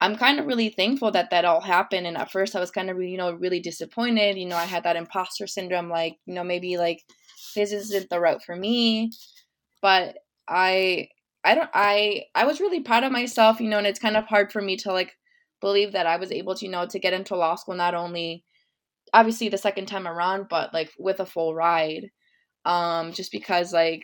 I'm 0.00 0.16
kind 0.16 0.38
of 0.38 0.46
really 0.46 0.68
thankful 0.68 1.10
that 1.12 1.30
that 1.30 1.44
all 1.44 1.60
happened. 1.60 2.06
And 2.06 2.16
at 2.16 2.30
first, 2.30 2.54
I 2.54 2.60
was 2.60 2.70
kind 2.70 2.90
of 2.90 3.00
you 3.02 3.16
know 3.16 3.32
really 3.32 3.60
disappointed. 3.60 4.36
You 4.36 4.46
know, 4.46 4.56
I 4.56 4.64
had 4.64 4.84
that 4.84 4.96
imposter 4.96 5.46
syndrome, 5.46 5.88
like 5.88 6.16
you 6.26 6.34
know 6.34 6.44
maybe 6.44 6.76
like 6.76 7.02
this 7.54 7.72
isn't 7.72 8.10
the 8.10 8.20
route 8.20 8.42
for 8.42 8.56
me. 8.56 9.10
But 9.82 10.18
I 10.48 11.08
I 11.44 11.54
don't 11.54 11.70
I 11.74 12.24
I 12.34 12.44
was 12.46 12.60
really 12.60 12.80
proud 12.80 13.04
of 13.04 13.12
myself, 13.12 13.60
you 13.60 13.68
know, 13.68 13.78
and 13.78 13.86
it's 13.86 13.98
kind 13.98 14.16
of 14.16 14.26
hard 14.26 14.52
for 14.52 14.62
me 14.62 14.76
to 14.78 14.92
like 14.92 15.16
believe 15.60 15.92
that 15.92 16.06
I 16.06 16.16
was 16.16 16.32
able 16.32 16.54
to, 16.56 16.64
you 16.64 16.70
know, 16.70 16.86
to 16.86 16.98
get 16.98 17.12
into 17.12 17.36
law 17.36 17.54
school 17.54 17.74
not 17.74 17.94
only 17.94 18.44
obviously 19.14 19.48
the 19.48 19.56
second 19.56 19.86
time 19.86 20.06
around, 20.06 20.48
but 20.50 20.74
like 20.74 20.90
with 20.98 21.20
a 21.20 21.26
full 21.26 21.54
ride. 21.54 22.10
Um, 22.66 23.12
just 23.12 23.32
because 23.32 23.72
like 23.72 24.02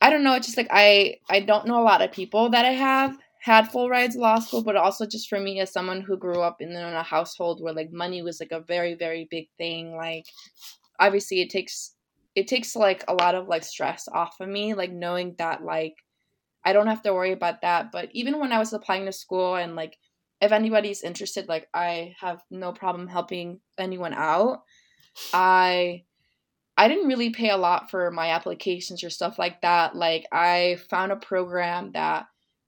I 0.00 0.10
don't 0.10 0.22
know, 0.22 0.34
it's 0.34 0.46
just 0.46 0.56
like 0.56 0.68
I 0.70 1.16
I 1.28 1.40
don't 1.40 1.66
know 1.66 1.80
a 1.80 1.84
lot 1.84 2.02
of 2.02 2.12
people 2.12 2.50
that 2.50 2.64
I 2.64 2.72
have 2.72 3.18
had 3.40 3.70
full 3.70 3.88
rides 3.88 4.14
to 4.14 4.20
law 4.20 4.38
school, 4.38 4.62
but 4.62 4.76
also 4.76 5.06
just 5.06 5.28
for 5.28 5.40
me 5.40 5.60
as 5.60 5.72
someone 5.72 6.00
who 6.02 6.16
grew 6.16 6.40
up 6.40 6.60
in, 6.60 6.70
in 6.70 6.76
a 6.76 7.02
household 7.02 7.62
where 7.62 7.72
like 7.74 7.92
money 7.92 8.22
was 8.22 8.40
like 8.40 8.52
a 8.52 8.60
very, 8.60 8.94
very 8.94 9.26
big 9.30 9.46
thing, 9.58 9.96
like 9.96 10.24
obviously 11.00 11.40
it 11.40 11.50
takes 11.50 11.94
it 12.34 12.46
takes 12.46 12.76
like 12.76 13.04
a 13.08 13.14
lot 13.14 13.34
of 13.34 13.48
like 13.48 13.64
stress 13.64 14.08
off 14.12 14.36
of 14.40 14.48
me, 14.48 14.74
like 14.74 14.92
knowing 14.92 15.34
that 15.38 15.64
like 15.64 15.94
I 16.64 16.72
don't 16.72 16.86
have 16.86 17.02
to 17.02 17.14
worry 17.14 17.32
about 17.32 17.62
that. 17.62 17.90
But 17.92 18.10
even 18.12 18.38
when 18.38 18.52
I 18.52 18.58
was 18.58 18.72
applying 18.72 19.06
to 19.06 19.12
school 19.12 19.56
and 19.56 19.74
like 19.74 19.96
if 20.40 20.52
anybody's 20.52 21.02
interested, 21.02 21.48
like 21.48 21.68
I 21.74 22.14
have 22.20 22.42
no 22.50 22.72
problem 22.72 23.08
helping 23.08 23.60
anyone 23.78 24.14
out. 24.14 24.62
I 25.32 26.04
I 26.76 26.86
didn't 26.86 27.08
really 27.08 27.30
pay 27.30 27.50
a 27.50 27.56
lot 27.56 27.90
for 27.90 28.10
my 28.12 28.30
applications 28.30 29.02
or 29.02 29.10
stuff 29.10 29.38
like 29.38 29.62
that. 29.62 29.96
Like 29.96 30.26
I 30.32 30.78
found 30.88 31.10
a 31.10 31.16
program 31.16 31.90
that 31.92 32.26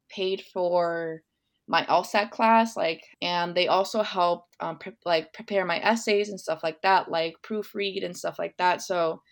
paid 0.09 0.43
for 0.53 1.23
my 1.69 1.85
LSAT 1.85 2.31
class, 2.33 2.77
like, 2.77 3.05
and 3.23 3.55
they 3.55 3.69
also 3.69 4.03
helped 4.03 4.57
um, 4.59 4.79
pre- 4.79 4.97
like 5.07 5.33
prepare 5.33 5.65
my 5.65 5.79
essays 5.79 6.29
and 6.29 6.41
stuff 6.41 6.65
like 6.65 6.83
that, 6.83 7.09
like 7.09 7.37
proofread 7.45 8.05
and 8.05 8.17
stuff 8.17 8.41
like 8.41 8.57
that. 8.59 8.83
So 8.83 9.23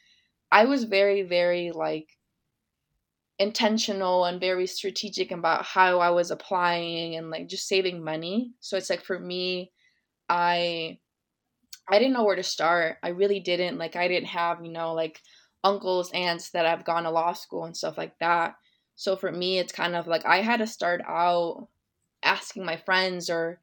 I 0.52 0.66
was 0.66 0.84
very, 0.84 1.22
very 1.22 1.72
like 1.72 2.08
intentional 3.38 4.24
and 4.24 4.40
very 4.40 4.66
strategic 4.66 5.30
about 5.30 5.64
how 5.64 6.00
I 6.00 6.10
was 6.10 6.30
applying 6.30 7.16
and 7.16 7.30
like 7.30 7.48
just 7.48 7.68
saving 7.68 8.02
money. 8.02 8.52
So 8.60 8.76
it's 8.76 8.90
like 8.90 9.04
for 9.04 9.18
me, 9.18 9.72
I 10.28 10.98
I 11.88 11.98
didn't 11.98 12.14
know 12.14 12.24
where 12.24 12.36
to 12.36 12.42
start. 12.42 12.98
I 13.02 13.08
really 13.08 13.40
didn't. 13.40 13.78
Like 13.78 13.96
I 13.96 14.08
didn't 14.08 14.28
have, 14.28 14.64
you 14.64 14.72
know, 14.72 14.92
like 14.92 15.20
uncles, 15.64 16.10
aunts 16.12 16.50
that 16.50 16.66
have 16.66 16.84
gone 16.84 17.04
to 17.04 17.10
law 17.10 17.32
school 17.32 17.64
and 17.64 17.76
stuff 17.76 17.96
like 17.96 18.18
that. 18.18 18.56
So 18.96 19.16
for 19.16 19.32
me, 19.32 19.58
it's 19.58 19.72
kind 19.72 19.94
of 19.94 20.06
like 20.06 20.26
I 20.26 20.42
had 20.42 20.58
to 20.58 20.66
start 20.66 21.00
out 21.06 21.68
asking 22.22 22.64
my 22.64 22.76
friends 22.76 23.30
or 23.30 23.60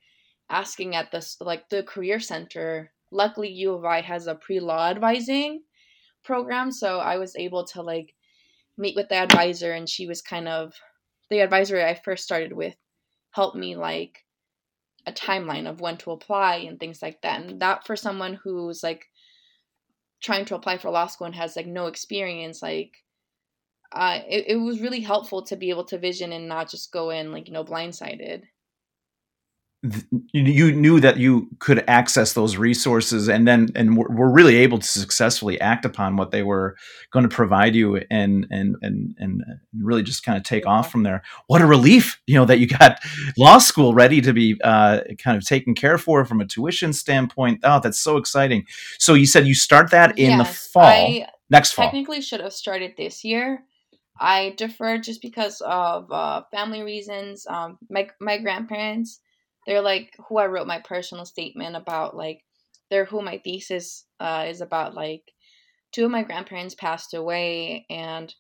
asking 0.50 0.96
at 0.96 1.12
this 1.12 1.38
like 1.42 1.70
the 1.70 1.84
career 1.84 2.20
center. 2.20 2.92
Luckily, 3.12 3.50
U 3.50 3.74
of 3.74 3.86
I 3.86 4.02
has 4.02 4.28
a 4.28 4.36
pre-law 4.36 4.90
advising 4.90 5.64
program, 6.24 6.72
so 6.72 7.00
I 7.00 7.18
was 7.18 7.36
able 7.36 7.66
to 7.66 7.82
like 7.82 8.16
meet 8.78 8.96
with 8.96 9.10
the 9.10 9.16
advisor 9.16 9.72
and 9.72 9.90
she 9.90 10.08
was 10.08 10.22
kind 10.22 10.48
of 10.48 10.74
the 11.30 11.40
advisor 11.40 11.80
I 11.80 11.94
first 11.96 12.24
started 12.24 12.54
with 12.54 12.76
helped 13.32 13.56
me 13.56 13.76
like 13.76 14.24
a 15.06 15.12
timeline 15.12 15.70
of 15.70 15.82
when 15.82 15.98
to 15.98 16.12
apply 16.12 16.58
and 16.58 16.80
things 16.80 17.02
like 17.02 17.22
that. 17.22 17.42
And 17.42 17.62
that 17.62 17.86
for 17.86 17.96
someone 17.96 18.40
who's 18.44 18.82
like 18.82 19.06
trying 20.22 20.46
to 20.46 20.56
apply 20.56 20.78
for 20.78 20.90
law 20.90 21.08
school 21.08 21.28
and 21.28 21.36
has 21.36 21.56
like 21.56 21.68
no 21.68 21.88
experience, 21.88 22.62
like 22.62 23.04
uh, 23.92 24.20
it, 24.28 24.46
it 24.48 24.56
was 24.56 24.82
really 24.82 25.02
helpful 25.02 25.44
to 25.44 25.56
be 25.56 25.70
able 25.70 25.86
to 25.86 25.98
vision 25.98 26.32
and 26.32 26.48
not 26.48 26.70
just 26.70 26.92
go 26.92 27.12
in 27.12 27.32
like, 27.32 27.48
you 27.48 27.54
know, 27.54 27.64
blindsided 27.64 28.44
you 30.34 30.72
knew 30.72 31.00
that 31.00 31.18
you 31.18 31.48
could 31.60 31.84
access 31.88 32.34
those 32.34 32.58
resources 32.58 33.28
and 33.28 33.48
then 33.48 33.70
and 33.76 33.98
were 33.98 34.30
really 34.30 34.56
able 34.58 34.80
to 34.80 34.88
successfully 34.88 35.60
act 35.60 35.86
upon 35.86 36.16
what 36.16 36.32
they 36.32 36.44
were 36.44 36.76
going 37.12 37.28
to 37.28 37.34
provide 37.34 37.76
you 37.76 37.98
and 38.10 38.48
and 38.50 38.76
and 38.82 39.16
and 39.18 39.44
really 39.80 40.04
just 40.04 40.24
kind 40.24 40.38
of 40.38 40.44
take 40.44 40.66
off 40.66 40.92
from 40.92 41.04
there. 41.04 41.24
What 41.48 41.62
a 41.62 41.66
relief 41.66 42.22
you 42.28 42.36
know 42.36 42.46
that 42.46 42.60
you 42.60 42.68
got 42.68 43.00
law 43.38 43.58
school 43.58 43.94
ready 43.94 44.22
to 44.22 44.34
be 44.34 44.60
uh, 44.64 45.02
kind 45.18 45.38
of 45.38 45.46
taken 45.46 45.76
care 45.76 45.98
for 45.98 46.26
from 46.26 46.42
a 46.42 46.46
tuition 46.46 46.94
standpoint. 46.94 47.60
Oh 47.64 47.80
that's 47.82 48.00
so 48.00 48.18
exciting. 48.18 48.66
So 48.98 49.14
you 49.14 49.26
said 49.26 49.48
you 49.48 49.56
start 49.56 49.92
that 49.92 50.18
in 50.18 50.38
yes, 50.38 50.48
the 50.48 50.54
fall 50.54 50.84
I 50.84 51.28
next 51.50 51.74
fall. 51.74 51.86
technically 51.86 52.22
should 52.22 52.42
have 52.42 52.54
started 52.54 52.94
this 52.98 53.24
year. 53.24 53.64
I 54.20 54.54
deferred 54.58 55.04
just 55.04 55.22
because 55.22 55.62
of 55.62 56.12
uh, 56.12 56.44
family 56.52 56.82
reasons. 56.82 57.46
Um, 57.48 57.78
my 57.90 58.10
my 58.20 58.38
grandparents 58.38 59.20
they're 59.66 59.82
like 59.82 60.14
who 60.28 60.38
I 60.38 60.46
wrote 60.48 60.68
my 60.68 60.80
personal 60.80 61.26
statement 61.26 61.76
about 61.76 62.16
like 62.16 62.44
they're 62.90 63.06
who 63.06 63.22
my 63.22 63.40
thesis 63.44 64.06
uh, 64.20 64.46
is 64.48 64.62
about 64.62 64.94
like 64.94 65.24
two 65.92 66.06
of 66.06 66.12
my 66.12 66.24
grandparents 66.24 66.76
passed 66.76 67.14
away 67.14 67.86
and 67.90 68.34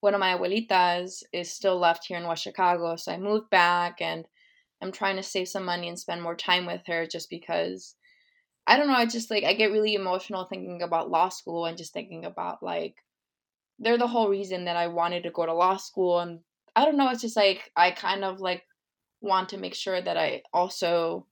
one 0.00 0.14
of 0.14 0.20
my 0.20 0.36
abuelitas 0.36 1.22
is 1.32 1.50
still 1.50 1.78
left 1.78 2.06
here 2.06 2.18
in 2.18 2.26
West 2.26 2.42
Chicago 2.42 2.96
so 2.96 3.12
I 3.12 3.18
moved 3.18 3.50
back 3.50 4.00
and 4.00 4.24
I'm 4.82 4.92
trying 4.92 5.16
to 5.16 5.22
save 5.22 5.48
some 5.48 5.64
money 5.64 5.88
and 5.88 5.98
spend 5.98 6.22
more 6.22 6.34
time 6.34 6.66
with 6.66 6.82
her 6.86 7.06
just 7.06 7.30
because 7.30 7.94
I 8.66 8.76
don't 8.76 8.88
know 8.88 8.94
I 8.94 9.06
just 9.06 9.30
like 9.30 9.44
I 9.44 9.54
get 9.54 9.70
really 9.70 9.94
emotional 9.94 10.44
thinking 10.44 10.82
about 10.82 11.10
law 11.10 11.28
school 11.28 11.66
and 11.66 11.78
just 11.78 11.92
thinking 11.92 12.24
about 12.24 12.62
like 12.62 12.96
they're 13.78 13.98
the 13.98 14.06
whole 14.08 14.28
reason 14.28 14.64
that 14.64 14.76
I 14.76 14.88
wanted 14.88 15.24
to 15.24 15.30
go 15.30 15.46
to 15.46 15.54
law 15.54 15.76
school 15.76 16.20
and 16.20 16.40
I 16.74 16.84
don't 16.84 16.96
know 16.96 17.10
it's 17.10 17.22
just 17.22 17.36
like 17.36 17.70
I 17.76 17.92
kind 17.92 18.24
of 18.24 18.40
like 18.40 18.64
want 19.22 19.50
to 19.50 19.56
make 19.56 19.74
sure 19.74 20.00
that 20.00 20.16
I 20.16 20.42
also 20.52 21.26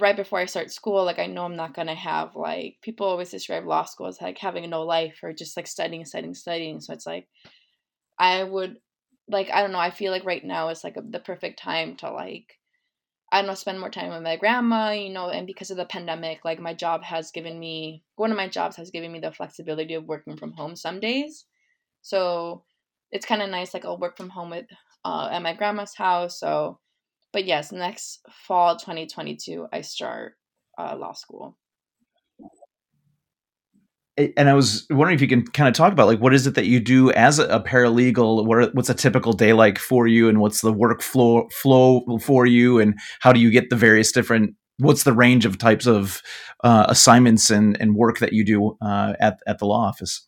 right 0.00 0.16
before 0.16 0.38
I 0.38 0.46
start 0.46 0.72
school, 0.72 1.04
like 1.04 1.18
I 1.18 1.26
know 1.26 1.44
I'm 1.44 1.56
not 1.56 1.74
gonna 1.74 1.94
have 1.94 2.34
like 2.34 2.76
people 2.82 3.06
always 3.06 3.30
describe 3.30 3.66
law 3.66 3.84
school 3.84 4.06
as 4.06 4.20
like 4.20 4.38
having 4.38 4.68
no 4.70 4.82
life 4.82 5.20
or 5.22 5.32
just 5.32 5.56
like 5.56 5.66
studying, 5.66 6.04
studying, 6.04 6.34
studying. 6.34 6.80
So 6.80 6.92
it's 6.92 7.06
like 7.06 7.28
I 8.18 8.42
would 8.44 8.78
like 9.28 9.50
I 9.52 9.62
don't 9.62 9.72
know. 9.72 9.78
I 9.78 9.90
feel 9.90 10.12
like 10.12 10.24
right 10.24 10.44
now 10.44 10.68
is 10.70 10.84
like 10.84 10.96
a, 10.96 11.02
the 11.02 11.20
perfect 11.20 11.58
time 11.58 11.96
to 11.96 12.10
like 12.10 12.58
I 13.32 13.40
don't 13.40 13.48
know, 13.48 13.54
spend 13.54 13.80
more 13.80 13.90
time 13.90 14.10
with 14.10 14.22
my 14.22 14.36
grandma, 14.36 14.92
you 14.92 15.10
know, 15.10 15.30
and 15.30 15.48
because 15.48 15.70
of 15.72 15.76
the 15.76 15.84
pandemic, 15.84 16.44
like 16.44 16.60
my 16.60 16.74
job 16.74 17.02
has 17.02 17.32
given 17.32 17.58
me 17.58 18.04
one 18.16 18.30
of 18.30 18.36
my 18.36 18.48
jobs 18.48 18.76
has 18.76 18.90
given 18.90 19.10
me 19.12 19.18
the 19.20 19.32
flexibility 19.32 19.94
of 19.94 20.04
working 20.04 20.36
from 20.36 20.52
home 20.52 20.76
some 20.76 21.00
days. 21.00 21.44
So 22.02 22.64
it's 23.10 23.26
kind 23.26 23.42
of 23.42 23.50
nice. 23.50 23.74
Like 23.74 23.84
I'll 23.84 23.98
work 23.98 24.16
from 24.16 24.30
home 24.30 24.50
with 24.50 24.66
uh, 25.06 25.28
at 25.30 25.42
my 25.42 25.54
grandma's 25.54 25.94
house. 25.94 26.40
So, 26.40 26.80
but 27.32 27.44
yes, 27.44 27.72
next 27.72 28.20
fall, 28.46 28.76
2022, 28.76 29.68
I 29.72 29.82
start 29.82 30.34
uh, 30.78 30.96
law 30.98 31.12
school 31.12 31.56
and 34.16 34.48
I 34.48 34.54
was 34.54 34.86
wondering 34.88 35.14
if 35.14 35.20
you 35.20 35.28
can 35.28 35.46
kind 35.46 35.68
of 35.68 35.74
talk 35.74 35.92
about 35.92 36.06
like 36.06 36.20
what 36.20 36.32
is 36.32 36.46
it 36.46 36.54
that 36.54 36.66
you 36.66 36.80
do 36.80 37.10
as 37.12 37.38
a 37.38 37.60
paralegal? 37.60 38.46
What 38.46 38.58
are, 38.58 38.70
what's 38.72 38.88
a 38.88 38.94
typical 38.94 39.32
day 39.32 39.52
like 39.52 39.78
for 39.78 40.06
you, 40.06 40.28
and 40.28 40.40
what's 40.40 40.62
the 40.62 40.72
workflow 40.72 41.50
flow 41.52 42.02
for 42.22 42.46
you, 42.46 42.78
and 42.78 42.98
how 43.20 43.32
do 43.32 43.40
you 43.40 43.50
get 43.50 43.68
the 43.68 43.76
various 43.76 44.12
different? 44.12 44.54
What's 44.78 45.04
the 45.04 45.12
range 45.12 45.44
of 45.44 45.58
types 45.58 45.86
of 45.86 46.22
uh, 46.64 46.86
assignments 46.88 47.50
and, 47.50 47.80
and 47.80 47.94
work 47.94 48.18
that 48.18 48.32
you 48.32 48.44
do 48.44 48.76
uh, 48.80 49.14
at 49.20 49.40
at 49.46 49.58
the 49.58 49.66
law 49.66 49.86
office? 49.86 50.25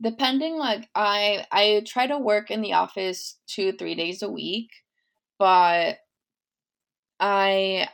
Depending, 0.00 0.56
like 0.56 0.88
I 0.94 1.46
I 1.50 1.82
try 1.86 2.06
to 2.06 2.18
work 2.18 2.50
in 2.50 2.60
the 2.60 2.74
office 2.74 3.38
two 3.46 3.72
three 3.72 3.94
days 3.96 4.22
a 4.22 4.30
week, 4.30 4.70
but 5.38 5.98
I 7.20 7.88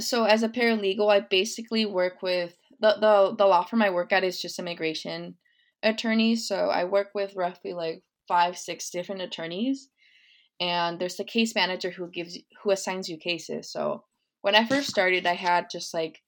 so 0.00 0.24
as 0.24 0.42
a 0.42 0.48
paralegal, 0.48 1.12
I 1.12 1.20
basically 1.20 1.84
work 1.86 2.22
with 2.22 2.56
the 2.80 2.96
the 3.00 3.36
the 3.36 3.46
law 3.46 3.64
firm 3.64 3.82
I 3.82 3.90
work 3.90 4.12
at 4.12 4.24
is 4.24 4.40
just 4.40 4.58
immigration 4.58 5.36
attorneys. 5.82 6.48
So 6.48 6.68
I 6.68 6.84
work 6.84 7.08
with 7.14 7.36
roughly 7.36 7.74
like 7.74 8.02
five, 8.28 8.56
six 8.56 8.90
different 8.90 9.20
attorneys, 9.20 9.88
and 10.60 10.98
there's 10.98 11.16
the 11.16 11.24
case 11.24 11.54
manager 11.54 11.90
who 11.90 12.08
gives 12.08 12.38
who 12.62 12.70
assigns 12.70 13.08
you 13.08 13.18
cases. 13.18 13.70
So 13.70 14.04
when 14.40 14.54
I 14.54 14.64
first 14.64 14.88
started, 14.88 15.26
I 15.26 15.34
had 15.34 15.68
just 15.70 15.92
like 15.92 16.22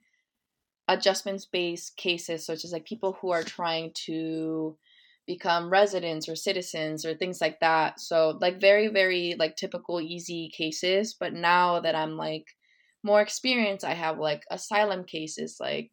adjustments 0.87 1.47
based 1.47 1.97
cases, 1.97 2.45
such 2.45 2.65
as 2.65 2.73
like 2.73 2.85
people 2.85 3.17
who 3.21 3.31
are 3.31 3.43
trying 3.43 3.93
to 4.07 4.77
become 5.27 5.71
residents 5.71 6.29
or 6.29 6.37
citizens 6.37 7.05
or 7.05 7.15
things 7.15 7.41
like 7.41 7.59
that. 7.61 8.01
So 8.01 8.39
like 8.41 8.61
very 8.61 8.89
very 8.89 9.37
like 9.39 9.57
typical 9.57 10.01
easy 10.01 10.51
cases. 10.57 11.17
But 11.19 11.33
now 11.33 11.81
that 11.81 11.95
I'm 11.95 12.17
like 12.17 12.45
more 13.03 13.21
experienced, 13.21 13.85
I 13.85 13.95
have 13.95 14.19
like 14.19 14.43
asylum 14.51 15.05
cases 15.05 15.57
like 15.61 15.91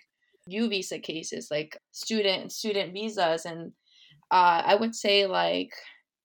U 0.48 0.68
visa 0.70 1.00
cases, 1.00 1.50
like 1.52 1.78
student 1.92 2.52
student 2.52 2.94
visas, 2.94 3.46
and 3.46 3.72
uh, 4.32 4.64
I 4.66 4.76
would 4.76 4.96
say 4.96 5.26
like 5.26 5.72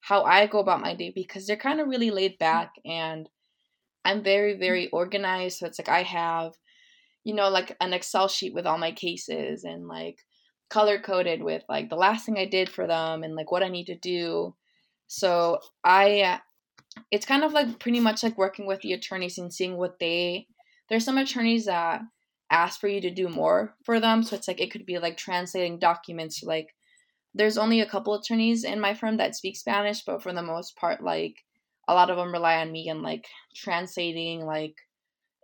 how 0.01 0.23
I 0.23 0.47
go 0.47 0.59
about 0.59 0.81
my 0.81 0.95
day 0.95 1.11
because 1.13 1.45
they're 1.45 1.57
kind 1.57 1.79
of 1.79 1.87
really 1.87 2.11
laid 2.11 2.37
back 2.37 2.71
and 2.85 3.27
I'm 4.05 4.23
very 4.23 4.57
very 4.57 4.89
organized. 4.89 5.59
So 5.59 5.65
it's 5.67 5.79
like 5.79 5.89
I 5.89 6.03
have, 6.03 6.53
you 7.23 7.33
know, 7.35 7.49
like 7.49 7.75
an 7.81 7.93
Excel 7.93 8.27
sheet 8.27 8.53
with 8.53 8.65
all 8.65 8.77
my 8.77 8.91
cases 8.91 9.63
and 9.63 9.87
like 9.87 10.19
color 10.69 10.99
coded 10.99 11.41
with 11.41 11.63
like 11.69 11.89
the 11.89 11.95
last 11.95 12.25
thing 12.25 12.37
I 12.37 12.45
did 12.45 12.69
for 12.69 12.87
them 12.87 13.23
and 13.23 13.35
like 13.35 13.51
what 13.51 13.63
I 13.63 13.69
need 13.69 13.85
to 13.85 13.97
do. 13.97 14.55
So 15.07 15.59
I 15.83 16.21
uh, 16.21 16.37
it's 17.11 17.25
kind 17.25 17.43
of 17.43 17.53
like 17.53 17.79
pretty 17.79 17.99
much 17.99 18.23
like 18.23 18.37
working 18.37 18.65
with 18.67 18.81
the 18.81 18.93
attorneys 18.93 19.37
and 19.37 19.53
seeing 19.53 19.77
what 19.77 19.99
they 19.99 20.47
there's 20.89 21.05
some 21.05 21.17
attorneys 21.17 21.65
that 21.65 22.01
ask 22.49 22.79
for 22.79 22.87
you 22.87 23.01
to 23.01 23.11
do 23.11 23.27
more 23.27 23.75
for 23.83 23.99
them. 23.99 24.23
So 24.23 24.35
it's 24.35 24.47
like 24.47 24.61
it 24.61 24.71
could 24.71 24.85
be 24.85 24.99
like 24.99 25.17
translating 25.17 25.79
documents. 25.79 26.43
Like 26.43 26.73
there's 27.33 27.57
only 27.57 27.81
a 27.81 27.89
couple 27.89 28.13
attorneys 28.13 28.63
in 28.63 28.79
my 28.79 28.93
firm 28.93 29.17
that 29.17 29.35
speak 29.35 29.57
Spanish, 29.57 30.03
but 30.03 30.23
for 30.23 30.33
the 30.33 30.41
most 30.41 30.75
part, 30.77 31.03
like 31.03 31.35
a 31.87 31.93
lot 31.93 32.09
of 32.09 32.17
them 32.17 32.31
rely 32.31 32.57
on 32.57 32.71
me 32.71 32.89
and 32.89 33.01
like 33.01 33.25
translating. 33.55 34.45
Like 34.45 34.75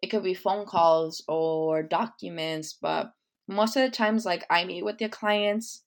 it 0.01 0.07
could 0.07 0.23
be 0.23 0.33
phone 0.33 0.65
calls 0.65 1.23
or 1.27 1.83
documents, 1.83 2.77
but 2.81 3.11
most 3.47 3.75
of 3.75 3.83
the 3.83 3.95
times, 3.95 4.25
like 4.25 4.45
I 4.49 4.65
meet 4.65 4.85
with 4.85 4.97
the 4.97 5.09
clients 5.09 5.83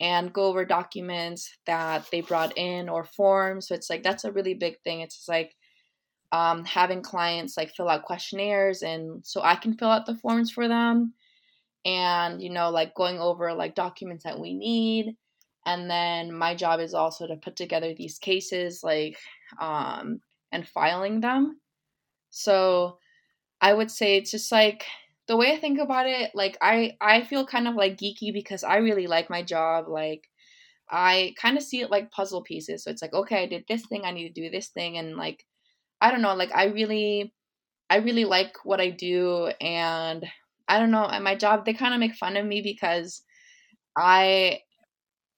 and 0.00 0.32
go 0.32 0.44
over 0.44 0.64
documents 0.64 1.56
that 1.66 2.06
they 2.10 2.22
brought 2.22 2.56
in 2.56 2.88
or 2.88 3.04
forms. 3.04 3.68
So 3.68 3.74
it's 3.74 3.90
like 3.90 4.02
that's 4.02 4.24
a 4.24 4.32
really 4.32 4.54
big 4.54 4.80
thing. 4.82 5.00
It's 5.00 5.28
like 5.28 5.54
um, 6.32 6.64
having 6.64 7.02
clients 7.02 7.56
like 7.56 7.74
fill 7.74 7.88
out 7.88 8.04
questionnaires 8.04 8.82
and 8.82 9.24
so 9.26 9.42
I 9.42 9.56
can 9.56 9.74
fill 9.74 9.90
out 9.90 10.06
the 10.06 10.16
forms 10.16 10.50
for 10.50 10.68
them 10.68 11.14
and 11.84 12.42
you 12.42 12.50
know 12.50 12.70
like 12.70 12.94
going 12.94 13.18
over 13.18 13.52
like 13.54 13.74
documents 13.74 14.24
that 14.24 14.38
we 14.38 14.54
need 14.54 15.16
and 15.66 15.90
then 15.90 16.32
my 16.32 16.54
job 16.54 16.80
is 16.80 16.94
also 16.94 17.26
to 17.26 17.36
put 17.36 17.56
together 17.56 17.94
these 17.94 18.18
cases 18.18 18.82
like 18.82 19.16
um 19.60 20.20
and 20.52 20.68
filing 20.68 21.20
them 21.20 21.58
so 22.28 22.98
i 23.60 23.72
would 23.72 23.90
say 23.90 24.16
it's 24.16 24.30
just 24.30 24.52
like 24.52 24.84
the 25.30 25.36
way 25.36 25.52
i 25.52 25.58
think 25.58 25.78
about 25.78 26.06
it 26.06 26.30
like 26.34 26.58
i 26.60 26.92
i 27.00 27.22
feel 27.22 27.46
kind 27.46 27.66
of 27.66 27.76
like 27.76 27.96
geeky 27.96 28.34
because 28.34 28.64
i 28.64 28.76
really 28.78 29.06
like 29.06 29.30
my 29.30 29.42
job 29.42 29.86
like 29.88 30.28
i 30.90 31.32
kind 31.40 31.56
of 31.56 31.62
see 31.62 31.80
it 31.80 31.90
like 31.90 32.10
puzzle 32.10 32.42
pieces 32.42 32.84
so 32.84 32.90
it's 32.90 33.00
like 33.00 33.14
okay 33.14 33.44
i 33.44 33.46
did 33.46 33.64
this 33.68 33.86
thing 33.86 34.02
i 34.04 34.10
need 34.10 34.28
to 34.28 34.42
do 34.42 34.50
this 34.50 34.68
thing 34.68 34.98
and 34.98 35.16
like 35.16 35.46
I 36.00 36.10
don't 36.10 36.22
know, 36.22 36.34
like 36.34 36.50
I 36.54 36.66
really 36.66 37.32
I 37.88 37.96
really 37.96 38.24
like 38.24 38.54
what 38.64 38.80
I 38.80 38.90
do 38.90 39.50
and 39.60 40.24
I 40.68 40.78
don't 40.78 40.90
know, 40.90 41.08
at 41.08 41.22
my 41.22 41.34
job 41.34 41.64
they 41.64 41.74
kind 41.74 41.94
of 41.94 42.00
make 42.00 42.14
fun 42.14 42.36
of 42.36 42.46
me 42.46 42.62
because 42.62 43.22
I 43.96 44.60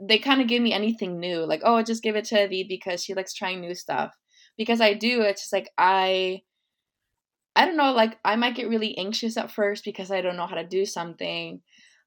they 0.01 0.19
kind 0.19 0.41
of 0.41 0.49
give 0.49 0.63
me 0.63 0.73
anything 0.73 1.21
new. 1.21 1.47
Like, 1.47 1.63
oh, 1.65 1.83
just 1.83 2.03
give 2.03 2.17
it 2.17 2.25
to 2.27 2.41
Avid 2.43 2.67
because 2.69 3.03
she 3.03 3.15
likes 3.15 3.35
trying 3.35 3.61
new 3.61 3.75
stuff. 3.75 4.13
Because 4.57 4.81
I 4.81 4.95
do, 4.95 5.23
it's 5.23 5.43
just 5.43 5.53
like 5.53 5.71
I 5.79 6.43
I 7.55 7.67
don't 7.67 7.77
know, 7.77 7.93
like 7.93 8.19
I 8.25 8.37
might 8.37 8.55
get 8.55 8.69
really 8.69 8.97
anxious 8.97 9.37
at 9.37 9.53
first 9.53 9.85
because 9.85 10.11
I 10.11 10.21
don't 10.21 10.37
know 10.37 10.47
how 10.47 10.57
to 10.57 10.67
do 10.67 10.87
something. 10.87 11.61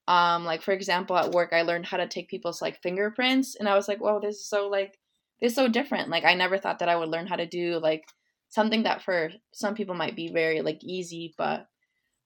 Um, 0.08 0.46
like 0.46 0.62
for 0.62 0.72
example, 0.72 1.18
at 1.18 1.32
work 1.32 1.54
I 1.54 1.64
learned 1.64 1.86
how 1.86 1.98
to 1.98 2.08
take 2.08 2.30
people's 2.30 2.62
like 2.62 2.82
fingerprints 2.82 3.56
and 3.56 3.68
I 3.68 3.76
was 3.76 3.88
like, 3.88 4.00
whoa, 4.00 4.20
this 4.20 4.38
is 4.38 4.48
so 4.48 4.68
like 4.68 4.98
this 5.42 5.52
is 5.52 5.56
so 5.56 5.68
different. 5.68 6.10
Like 6.10 6.26
I 6.26 6.34
never 6.34 6.58
thought 6.58 6.80
that 6.80 6.90
I 6.90 6.96
would 6.96 7.10
learn 7.10 7.28
how 7.28 7.36
to 7.36 7.46
do 7.46 7.80
like 7.80 8.06
something 8.50 8.84
that 8.84 9.02
for 9.04 9.32
some 9.54 9.76
people 9.76 9.96
might 9.96 10.16
be 10.16 10.32
very 10.32 10.62
like 10.62 10.84
easy, 10.84 11.34
but 11.38 11.68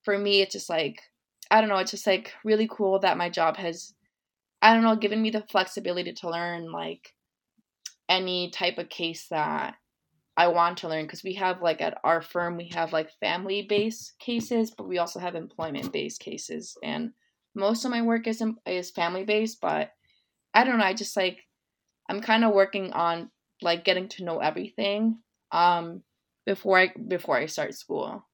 for 0.03 0.17
me 0.17 0.41
it's 0.41 0.53
just 0.53 0.69
like 0.69 1.01
I 1.51 1.61
don't 1.61 1.69
know, 1.69 1.77
it's 1.77 1.91
just 1.91 2.07
like 2.07 2.33
really 2.45 2.69
cool 2.71 2.99
that 2.99 3.17
my 3.17 3.29
job 3.29 3.57
has 3.57 3.93
I 4.61 4.73
don't 4.73 4.83
know, 4.83 4.95
given 4.95 5.21
me 5.21 5.29
the 5.29 5.43
flexibility 5.49 6.13
to 6.13 6.29
learn 6.29 6.71
like 6.71 7.13
any 8.09 8.49
type 8.49 8.77
of 8.77 8.89
case 8.89 9.27
that 9.29 9.75
I 10.39 10.47
want 10.47 10.77
to 10.77 10.87
learn 10.87 11.03
because 11.03 11.21
we 11.21 11.33
have 11.33 11.61
like 11.61 11.81
at 11.81 11.99
our 12.05 12.21
firm 12.21 12.55
we 12.55 12.69
have 12.73 12.93
like 12.93 13.11
family 13.19 13.63
based 13.63 14.17
cases, 14.19 14.71
but 14.71 14.87
we 14.87 14.97
also 14.97 15.19
have 15.19 15.35
employment 15.35 15.91
based 15.91 16.21
cases 16.21 16.77
and 16.81 17.11
most 17.55 17.83
of 17.83 17.91
my 17.91 18.03
work 18.03 18.25
is 18.25 18.41
is 18.65 18.89
family 18.89 19.25
based, 19.25 19.59
but 19.59 19.91
I 20.53 20.63
don't 20.63 20.77
know, 20.77 20.85
I 20.85 20.93
just 20.93 21.17
like 21.17 21.39
I'm 22.09 22.21
kind 22.21 22.45
of 22.45 22.53
working 22.53 22.93
on 22.93 23.29
like 23.61 23.83
getting 23.83 24.07
to 24.07 24.23
know 24.23 24.39
everything. 24.39 25.17
Um 25.51 26.03
before 26.45 26.79
I 26.79 26.93
before 27.05 27.35
I 27.35 27.47
start 27.47 27.75
school. 27.75 28.25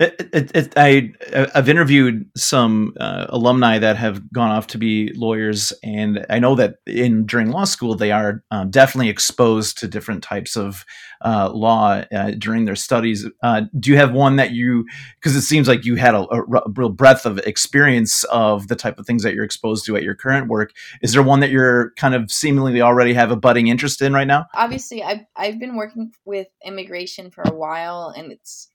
It, 0.00 0.28
it, 0.32 0.50
it, 0.54 0.72
I 0.76 1.12
I've 1.56 1.68
interviewed 1.68 2.30
some 2.36 2.94
uh, 3.00 3.26
alumni 3.30 3.80
that 3.80 3.96
have 3.96 4.32
gone 4.32 4.50
off 4.50 4.68
to 4.68 4.78
be 4.78 5.12
lawyers, 5.14 5.72
and 5.82 6.24
I 6.30 6.38
know 6.38 6.54
that 6.54 6.76
in 6.86 7.26
during 7.26 7.50
law 7.50 7.64
school 7.64 7.96
they 7.96 8.12
are 8.12 8.44
um, 8.52 8.70
definitely 8.70 9.08
exposed 9.08 9.76
to 9.78 9.88
different 9.88 10.22
types 10.22 10.56
of 10.56 10.84
uh, 11.24 11.50
law 11.52 12.04
uh, 12.12 12.30
during 12.38 12.64
their 12.64 12.76
studies. 12.76 13.26
Uh, 13.42 13.62
do 13.80 13.90
you 13.90 13.96
have 13.96 14.12
one 14.12 14.36
that 14.36 14.52
you? 14.52 14.86
Because 15.16 15.34
it 15.34 15.42
seems 15.42 15.66
like 15.66 15.84
you 15.84 15.96
had 15.96 16.14
a, 16.14 16.20
a, 16.32 16.42
real 16.76 16.90
breadth 16.90 17.26
of 17.26 17.38
experience 17.38 18.22
of 18.24 18.68
the 18.68 18.76
type 18.76 19.00
of 19.00 19.06
things 19.06 19.24
that 19.24 19.34
you're 19.34 19.44
exposed 19.44 19.84
to 19.86 19.96
at 19.96 20.04
your 20.04 20.14
current 20.14 20.46
work. 20.46 20.72
Is 21.02 21.12
there 21.12 21.24
one 21.24 21.40
that 21.40 21.50
you're 21.50 21.90
kind 21.96 22.14
of 22.14 22.30
seemingly 22.30 22.80
already 22.80 23.14
have 23.14 23.32
a 23.32 23.36
budding 23.36 23.66
interest 23.66 24.00
in 24.00 24.12
right 24.12 24.28
now? 24.28 24.46
Obviously, 24.54 25.02
I've 25.02 25.24
I've 25.34 25.58
been 25.58 25.74
working 25.74 26.12
with 26.24 26.46
immigration 26.64 27.32
for 27.32 27.42
a 27.42 27.52
while, 27.52 28.14
and 28.16 28.30
it's 28.30 28.68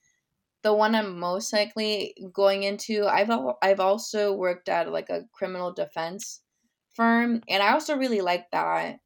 the 0.64 0.74
one 0.74 0.96
I'm 0.96 1.20
most 1.20 1.52
likely 1.52 2.16
going 2.32 2.64
into. 2.64 3.06
I've 3.06 3.30
I've 3.62 3.80
also 3.80 4.34
worked 4.34 4.68
at 4.70 4.92
like 4.92 5.10
a 5.10 5.26
criminal 5.32 5.72
defense 5.72 6.42
firm, 6.94 7.42
and 7.48 7.62
I 7.62 7.72
also 7.72 7.96
really 7.96 8.22
like 8.22 8.50
that. 8.52 9.00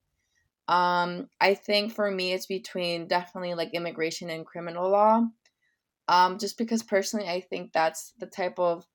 Um, 0.69 1.29
I 1.41 1.55
think 1.55 1.93
for 1.93 2.11
me, 2.11 2.33
it's 2.33 2.47
between 2.47 3.09
definitely 3.09 3.55
like 3.55 3.75
immigration 3.75 4.31
and 4.31 4.47
criminal 4.47 4.91
law. 4.91 5.23
Um, 6.09 6.39
just 6.39 6.57
because 6.59 6.83
personally, 6.83 7.29
I 7.29 7.41
think 7.41 7.73
that's 7.73 8.13
the 8.19 8.27
type 8.27 8.59
of 8.59 8.87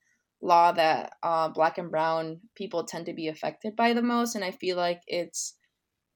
law 0.41 0.71
that 0.71 1.13
uh, 1.23 1.49
black 1.49 1.78
and 1.78 1.91
brown 1.91 2.41
people 2.56 2.84
tend 2.86 3.06
to 3.08 3.13
be 3.13 3.28
affected 3.28 3.76
by 3.76 3.93
the 3.93 4.02
most, 4.02 4.36
and 4.36 4.43
I 4.43 4.52
feel 4.52 4.78
like 4.78 5.02
it's 5.08 5.56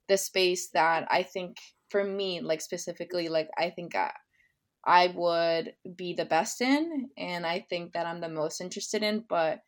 the 0.07 0.17
space 0.17 0.69
that 0.71 1.07
I 1.11 1.23
think 1.23 1.57
for 1.89 2.03
me, 2.03 2.41
like 2.41 2.61
specifically, 2.61 3.29
like 3.29 3.49
I 3.57 3.69
think 3.71 3.95
I, 3.95 4.13
I 4.87 5.13
would 5.13 5.73
be 5.97 6.13
the 6.13 6.25
best 6.25 6.61
in, 6.61 7.09
and 7.17 7.45
I 7.45 7.65
think 7.69 7.91
that 7.91 8.07
I'm 8.07 8.21
the 8.21 8.29
most 8.29 8.61
interested 8.61 9.03
in. 9.03 9.25
But 9.27 9.59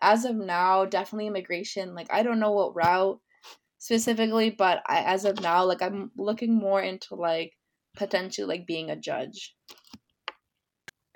as 0.00 0.24
of 0.24 0.36
now, 0.36 0.84
definitely 0.84 1.26
immigration. 1.26 1.94
Like, 1.94 2.06
I 2.10 2.22
don't 2.22 2.38
know 2.38 2.52
what 2.52 2.76
route 2.76 3.18
specifically, 3.78 4.50
but 4.50 4.82
I, 4.86 5.00
as 5.00 5.24
of 5.24 5.40
now, 5.40 5.64
like, 5.64 5.82
I'm 5.82 6.12
looking 6.16 6.56
more 6.56 6.80
into 6.80 7.16
like 7.16 7.52
potentially 7.96 8.46
like 8.46 8.66
being 8.66 8.90
a 8.90 8.96
judge. 8.96 9.56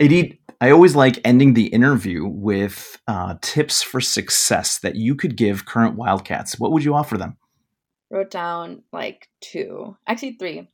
Adit, 0.00 0.38
I 0.60 0.70
always 0.70 0.96
like 0.96 1.20
ending 1.24 1.54
the 1.54 1.66
interview 1.66 2.26
with 2.26 3.00
uh, 3.06 3.36
tips 3.40 3.82
for 3.82 4.00
success 4.00 4.80
that 4.80 4.96
you 4.96 5.14
could 5.14 5.36
give 5.36 5.66
current 5.66 5.94
Wildcats. 5.94 6.58
What 6.58 6.72
would 6.72 6.82
you 6.82 6.94
offer 6.94 7.16
them? 7.16 7.36
Wrote 8.10 8.32
down 8.32 8.82
like 8.92 9.28
two, 9.40 9.96
actually 10.08 10.32
three. 10.32 10.68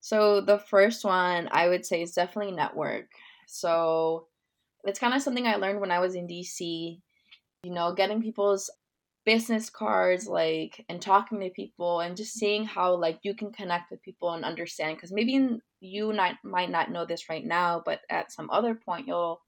So 0.00 0.40
the 0.40 0.58
first 0.58 1.04
one 1.04 1.48
I 1.52 1.68
would 1.68 1.84
say 1.84 2.02
is 2.02 2.12
definitely 2.12 2.52
network. 2.52 3.06
So 3.46 4.26
it's 4.84 4.98
kind 4.98 5.14
of 5.14 5.22
something 5.22 5.46
I 5.46 5.56
learned 5.56 5.80
when 5.80 5.90
I 5.90 6.00
was 6.00 6.14
in 6.14 6.26
DC. 6.26 7.00
You 7.62 7.72
know, 7.72 7.92
getting 7.94 8.22
people's 8.22 8.70
business 9.26 9.68
cards 9.68 10.26
like 10.26 10.84
and 10.88 11.00
talking 11.00 11.40
to 11.40 11.50
people 11.50 12.00
and 12.00 12.16
just 12.16 12.32
seeing 12.32 12.64
how 12.64 12.94
like 12.94 13.18
you 13.22 13.34
can 13.34 13.52
connect 13.52 13.90
with 13.90 14.02
people 14.02 14.32
and 14.32 14.44
understand 14.44 14.96
because 14.96 15.12
maybe 15.12 15.58
you 15.80 16.12
not, 16.12 16.36
might 16.42 16.70
not 16.70 16.90
know 16.90 17.04
this 17.04 17.28
right 17.28 17.44
now 17.44 17.82
but 17.84 18.00
at 18.08 18.32
some 18.32 18.48
other 18.50 18.74
point 18.74 19.06
you'll 19.06 19.40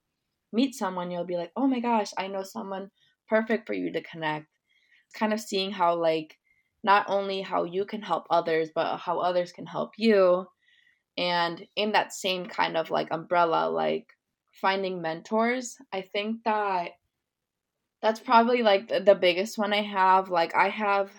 meet 0.52 0.74
someone 0.74 1.10
you'll 1.10 1.24
be 1.24 1.38
like 1.38 1.50
oh 1.56 1.66
my 1.66 1.80
gosh 1.80 2.12
i 2.18 2.26
know 2.26 2.42
someone 2.42 2.90
perfect 3.28 3.66
for 3.66 3.72
you 3.72 3.90
to 3.90 4.02
connect 4.02 4.46
kind 5.14 5.32
of 5.32 5.40
seeing 5.40 5.70
how 5.70 5.94
like 5.94 6.36
not 6.84 7.06
only 7.08 7.40
how 7.40 7.64
you 7.64 7.84
can 7.84 8.02
help 8.02 8.26
others 8.30 8.70
but 8.74 8.96
how 8.98 9.18
others 9.18 9.52
can 9.52 9.66
help 9.66 9.92
you 9.96 10.46
and 11.16 11.66
in 11.76 11.92
that 11.92 12.12
same 12.12 12.46
kind 12.46 12.76
of 12.76 12.90
like 12.90 13.08
umbrella 13.10 13.68
like 13.70 14.06
finding 14.52 15.00
mentors 15.00 15.76
i 15.92 16.00
think 16.00 16.42
that 16.44 16.92
that's 18.02 18.20
probably 18.20 18.62
like 18.62 18.88
the, 18.88 19.14
biggest 19.14 19.56
one 19.56 19.72
I 19.72 19.82
have. 19.82 20.28
Like 20.28 20.54
I 20.54 20.68
have 20.68 21.10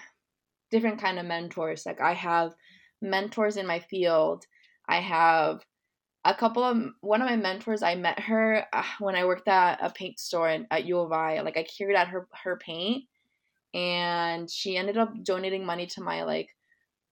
different 0.69 0.99
kind 0.99 1.17
of 1.17 1.25
mentors. 1.25 1.85
Like 1.85 2.01
I 2.01 2.13
have 2.13 2.53
mentors 3.01 3.55
in 3.55 3.65
my 3.65 3.79
field. 3.79 4.45
I 4.87 4.97
have 4.99 5.65
a 6.25 6.33
couple 6.35 6.63
of 6.63 6.77
one 6.99 7.21
of 7.21 7.29
my 7.29 7.37
mentors. 7.37 7.81
I 7.83 7.95
met 7.95 8.19
her 8.19 8.65
uh, 8.73 8.83
when 8.99 9.15
I 9.15 9.25
worked 9.25 9.47
at 9.47 9.79
a 9.81 9.89
paint 9.89 10.19
store 10.19 10.49
in, 10.49 10.67
at 10.69 10.85
U 10.85 10.99
of 10.99 11.13
I. 11.13 11.39
Like 11.39 11.57
I 11.57 11.63
carried 11.63 11.95
out 11.95 12.09
her 12.09 12.27
her 12.43 12.57
paint, 12.57 13.05
and 13.73 14.49
she 14.49 14.77
ended 14.77 14.97
up 14.97 15.11
donating 15.23 15.65
money 15.65 15.87
to 15.87 16.01
my 16.01 16.23
like 16.23 16.49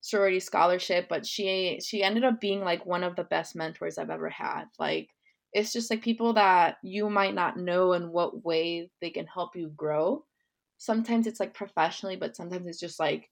sorority 0.01 0.39
scholarship. 0.39 1.07
But 1.09 1.25
she 1.25 1.79
she 1.83 2.03
ended 2.03 2.23
up 2.23 2.39
being 2.39 2.61
like 2.61 2.85
one 2.85 3.03
of 3.03 3.15
the 3.15 3.23
best 3.23 3.55
mentors 3.55 3.97
I've 3.97 4.09
ever 4.09 4.29
had. 4.29 4.65
Like 4.79 5.09
it's 5.53 5.73
just 5.73 5.89
like 5.89 6.01
people 6.01 6.33
that 6.33 6.77
you 6.83 7.09
might 7.09 7.35
not 7.35 7.57
know 7.57 7.93
in 7.93 8.11
what 8.11 8.45
way 8.45 8.89
they 9.01 9.09
can 9.09 9.27
help 9.27 9.55
you 9.55 9.69
grow. 9.75 10.25
Sometimes 10.77 11.27
it's 11.27 11.39
like 11.39 11.53
professionally, 11.53 12.15
but 12.15 12.35
sometimes 12.35 12.67
it's 12.67 12.79
just 12.79 12.99
like 12.99 13.29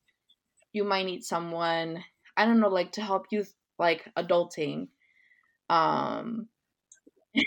you 0.73 0.83
might 0.83 1.05
need 1.05 1.23
someone, 1.23 2.03
I 2.37 2.45
don't 2.45 2.59
know, 2.59 2.69
like 2.69 2.91
to 2.93 3.01
help 3.01 3.27
you 3.31 3.45
like 3.77 4.07
adulting. 4.17 4.87
Um 5.69 6.47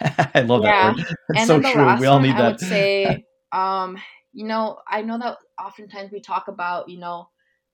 I 0.00 0.40
love 0.42 0.62
yeah. 0.64 0.92
that 0.92 0.96
word. 0.96 1.06
It's 1.30 1.38
and 1.38 1.46
so 1.46 1.58
the 1.60 1.70
true. 1.70 2.00
We 2.00 2.06
all 2.06 2.20
need 2.20 2.36
that. 2.36 2.40
I 2.44 2.48
would 2.48 2.60
say 2.60 3.24
um 3.52 3.98
you 4.32 4.44
know, 4.46 4.78
I 4.86 5.02
know 5.02 5.18
that 5.18 5.38
oftentimes 5.60 6.12
we 6.12 6.20
talk 6.20 6.48
about, 6.48 6.88
you 6.88 6.98
know, 6.98 7.28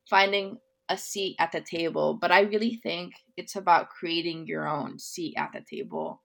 finding 0.08 0.58
a 0.88 0.96
seat 0.96 1.36
at 1.38 1.52
the 1.52 1.60
table, 1.60 2.14
but 2.14 2.30
I 2.30 2.42
really 2.42 2.76
think 2.82 3.14
it's 3.36 3.56
about 3.56 3.90
creating 3.90 4.46
your 4.46 4.68
own 4.68 4.98
seat 4.98 5.34
at 5.36 5.50
the 5.52 5.60
table. 5.68 6.22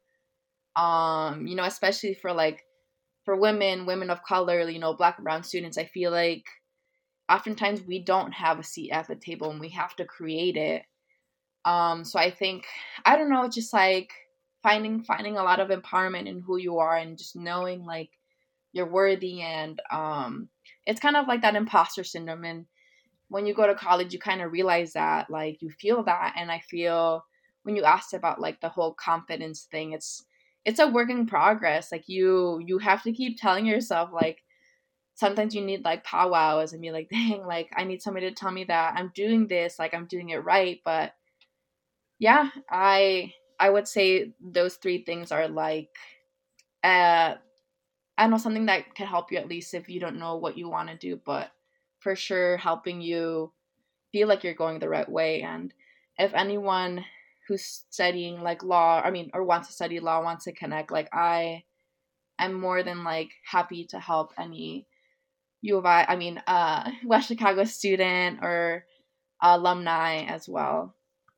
Um, 0.76 1.48
you 1.48 1.56
know, 1.56 1.64
especially 1.64 2.14
for 2.14 2.34
like 2.34 2.64
for 3.26 3.36
women, 3.36 3.86
women 3.86 4.10
of 4.10 4.24
color, 4.24 4.70
you 4.70 4.80
know, 4.80 4.94
black 4.94 5.18
and 5.18 5.24
brown 5.26 5.44
students, 5.44 5.78
I 5.78 5.86
feel 5.86 6.12
like 6.12 6.46
oftentimes 7.30 7.82
we 7.84 8.00
don't 8.04 8.32
have 8.34 8.60
a 8.60 8.64
seat 8.64 8.92
at 8.92 9.08
the 9.08 9.16
table 9.16 9.52
and 9.52 9.60
we 9.60 9.70
have 9.70 9.96
to 9.98 10.06
create 10.06 10.58
it. 10.58 10.84
Um, 11.66 12.04
so 12.06 12.20
I 12.20 12.32
think 12.32 12.66
I 13.06 13.18
don't 13.18 13.30
know, 13.30 13.48
just 13.50 13.74
like 13.74 14.12
finding 14.64 15.04
finding 15.04 15.38
a 15.38 15.44
lot 15.44 15.60
of 15.60 15.70
empowerment 15.70 16.28
in 16.28 16.42
who 16.42 16.58
you 16.58 16.80
are 16.80 16.98
and 16.98 17.18
just 17.18 17.36
knowing 17.36 17.86
like 17.86 18.10
you're 18.72 18.90
worthy 18.90 19.42
and 19.42 19.82
um 19.92 20.50
it's 20.86 21.00
kind 21.00 21.16
of 21.16 21.28
like 21.28 21.42
that 21.42 21.56
imposter 21.56 22.04
syndrome 22.04 22.44
and 22.44 22.66
when 23.30 23.46
you 23.46 23.54
go 23.54 23.68
to 23.68 23.76
college 23.76 24.14
you 24.14 24.20
kind 24.20 24.42
of 24.42 24.52
realize 24.52 24.94
that 24.94 25.30
like 25.30 25.62
you 25.62 25.70
feel 25.70 26.04
that 26.04 26.34
and 26.36 26.52
i 26.52 26.60
feel 26.60 27.24
when 27.64 27.76
you 27.76 27.84
asked 27.84 28.14
about 28.14 28.42
like 28.42 28.60
the 28.62 28.70
whole 28.70 28.94
confidence 28.94 29.68
thing 29.72 29.94
it's 29.94 30.26
it's 30.66 30.80
a 30.80 30.88
work 30.88 31.10
in 31.10 31.26
progress 31.26 31.92
like 31.92 32.08
you 32.08 32.62
you 32.66 32.78
have 32.78 33.04
to 33.04 33.12
keep 33.12 33.40
telling 33.40 33.66
yourself 33.66 34.10
like 34.14 34.44
sometimes 35.16 35.54
you 35.54 35.62
need 35.62 35.84
like 35.84 36.04
powwows 36.04 36.74
and 36.74 36.82
be 36.82 36.92
like 36.92 37.10
dang 37.12 37.46
like 37.46 37.70
i 37.76 37.84
need 37.84 38.02
somebody 38.02 38.30
to 38.30 38.36
tell 38.36 38.52
me 38.52 38.64
that 38.64 38.94
i'm 38.98 39.12
doing 39.16 39.48
this 39.48 39.80
like 39.80 39.94
i'm 39.94 40.06
doing 40.06 40.30
it 40.30 40.44
right 40.44 40.80
but 40.86 41.14
yeah 42.20 42.50
i 42.70 43.32
i 43.60 43.70
would 43.70 43.88
say 43.88 44.32
those 44.42 44.76
three 44.76 45.04
things 45.04 45.32
are 45.32 45.48
like 45.48 45.90
uh 46.84 47.36
i 48.20 48.28
know 48.28 48.38
something 48.38 48.68
that 48.68 48.94
can 48.94 49.08
help 49.08 49.32
you 49.32 49.40
at 49.40 49.50
least 49.50 49.74
if 49.74 49.90
you 49.90 50.00
don't 50.00 50.20
know 50.20 50.36
what 50.36 50.58
you 50.58 50.70
want 50.70 50.90
to 50.90 50.96
do 50.98 51.20
but 51.26 51.52
for 52.00 52.16
sure 52.16 52.58
helping 52.58 53.02
you 53.02 53.52
feel 54.12 54.28
like 54.28 54.44
you're 54.44 54.54
going 54.54 54.80
the 54.80 54.90
right 54.90 55.10
way. 55.10 55.42
And 55.42 55.74
if 56.18 56.34
anyone 56.34 57.06
who's 57.48 57.84
studying 57.90 58.42
like 58.42 58.64
law, 58.64 59.02
I 59.04 59.12
mean, 59.12 59.32
or 59.34 59.44
wants 59.44 59.68
to 59.68 59.74
study 59.74 60.00
law, 60.00 60.24
wants 60.24 60.46
to 60.46 60.52
connect, 60.52 60.92
like 60.92 61.10
I 61.14 61.64
am 62.40 62.54
more 62.54 62.84
than 62.84 63.04
like 63.04 63.32
happy 63.44 63.86
to 63.86 64.00
help 64.00 64.34
any 64.38 64.88
U 65.62 65.78
of 65.78 65.86
I, 65.86 66.06
I 66.08 66.16
mean, 66.16 66.42
uh, 66.48 66.90
West 67.06 67.28
Chicago 67.28 67.64
student 67.66 68.40
or 68.42 68.86
alumni 69.42 70.24
as 70.24 70.48
well. 70.48 70.96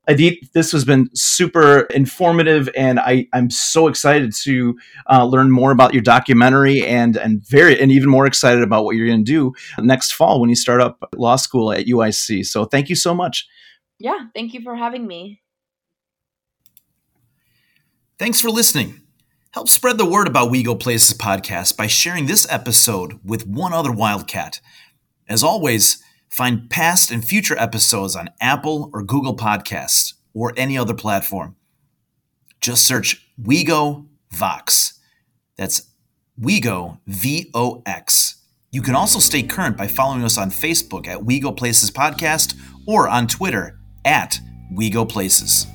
Adit, 0.08 0.52
this 0.54 0.72
has 0.72 0.84
been 0.84 1.10
super 1.14 1.82
informative, 1.82 2.70
and 2.76 3.00
I, 3.00 3.28
I'm 3.34 3.52
so 3.52 3.88
excited 3.88 4.34
to 4.44 4.78
uh, 5.08 5.26
learn 5.26 5.52
more 5.52 5.72
about 5.72 5.94
your 5.94 6.02
documentary, 6.02 6.84
and 6.84 7.16
and 7.18 7.48
very 7.48 7.80
and 7.80 7.92
even 7.92 8.10
more 8.10 8.26
excited 8.26 8.64
about 8.64 8.84
what 8.84 8.96
you're 8.96 9.08
going 9.08 9.24
to 9.24 9.32
do 9.32 9.54
next 9.80 10.14
fall 10.14 10.42
when 10.42 10.50
you 10.50 10.56
start 10.56 10.82
up 10.82 11.08
law 11.16 11.36
school 11.36 11.72
at 11.72 11.86
UIC. 11.86 12.46
So 12.48 12.66
thank 12.66 12.90
you 12.90 12.96
so 12.96 13.14
much. 13.14 13.48
Yeah, 14.00 14.28
thank 14.34 14.56
you 14.56 14.62
for 14.62 14.76
having 14.76 15.06
me. 15.06 15.42
Thanks 18.18 18.42
for 18.42 18.50
listening. 18.50 19.02
Help 19.52 19.70
spread 19.70 19.98
the 19.98 20.06
word 20.06 20.28
about 20.28 20.50
We 20.50 20.64
Go 20.64 20.76
Places 20.76 21.16
podcast 21.16 21.78
by 21.78 21.88
sharing 21.88 22.26
this 22.26 22.48
episode 22.50 23.20
with 23.24 23.46
one 23.46 23.74
other 23.74 23.92
Wildcat. 23.92 24.62
As 25.28 25.44
always 25.44 26.02
Find 26.32 26.70
past 26.70 27.12
and 27.12 27.26
future 27.26 27.58
episodes 27.58 28.16
on 28.16 28.30
Apple 28.40 28.90
or 28.94 29.04
Google 29.04 29.36
Podcasts 29.36 30.14
or 30.34 30.54
any 30.56 30.78
other 30.78 30.94
platform. 30.94 31.58
Just 32.62 32.88
search 32.88 33.28
WeGo 33.42 34.08
Vox. 34.32 34.98
That's 35.58 35.90
WeGo 36.40 37.00
V 37.06 37.52
O 37.54 37.84
X. 37.86 38.38
You 38.72 38.82
can 38.82 38.96
also 38.96 39.20
stay 39.20 39.44
current 39.44 39.76
by 39.76 39.88
following 39.88 40.24
us 40.24 40.38
on 40.38 40.52
Facebook 40.52 41.06
at 41.06 41.20
WeGo 41.20 41.56
Places 41.56 41.92
Podcast 41.92 42.58
or 42.88 43.10
on 43.10 43.28
Twitter 43.28 43.78
at 44.06 44.40
WeGo 44.74 45.08
Places. 45.08 45.68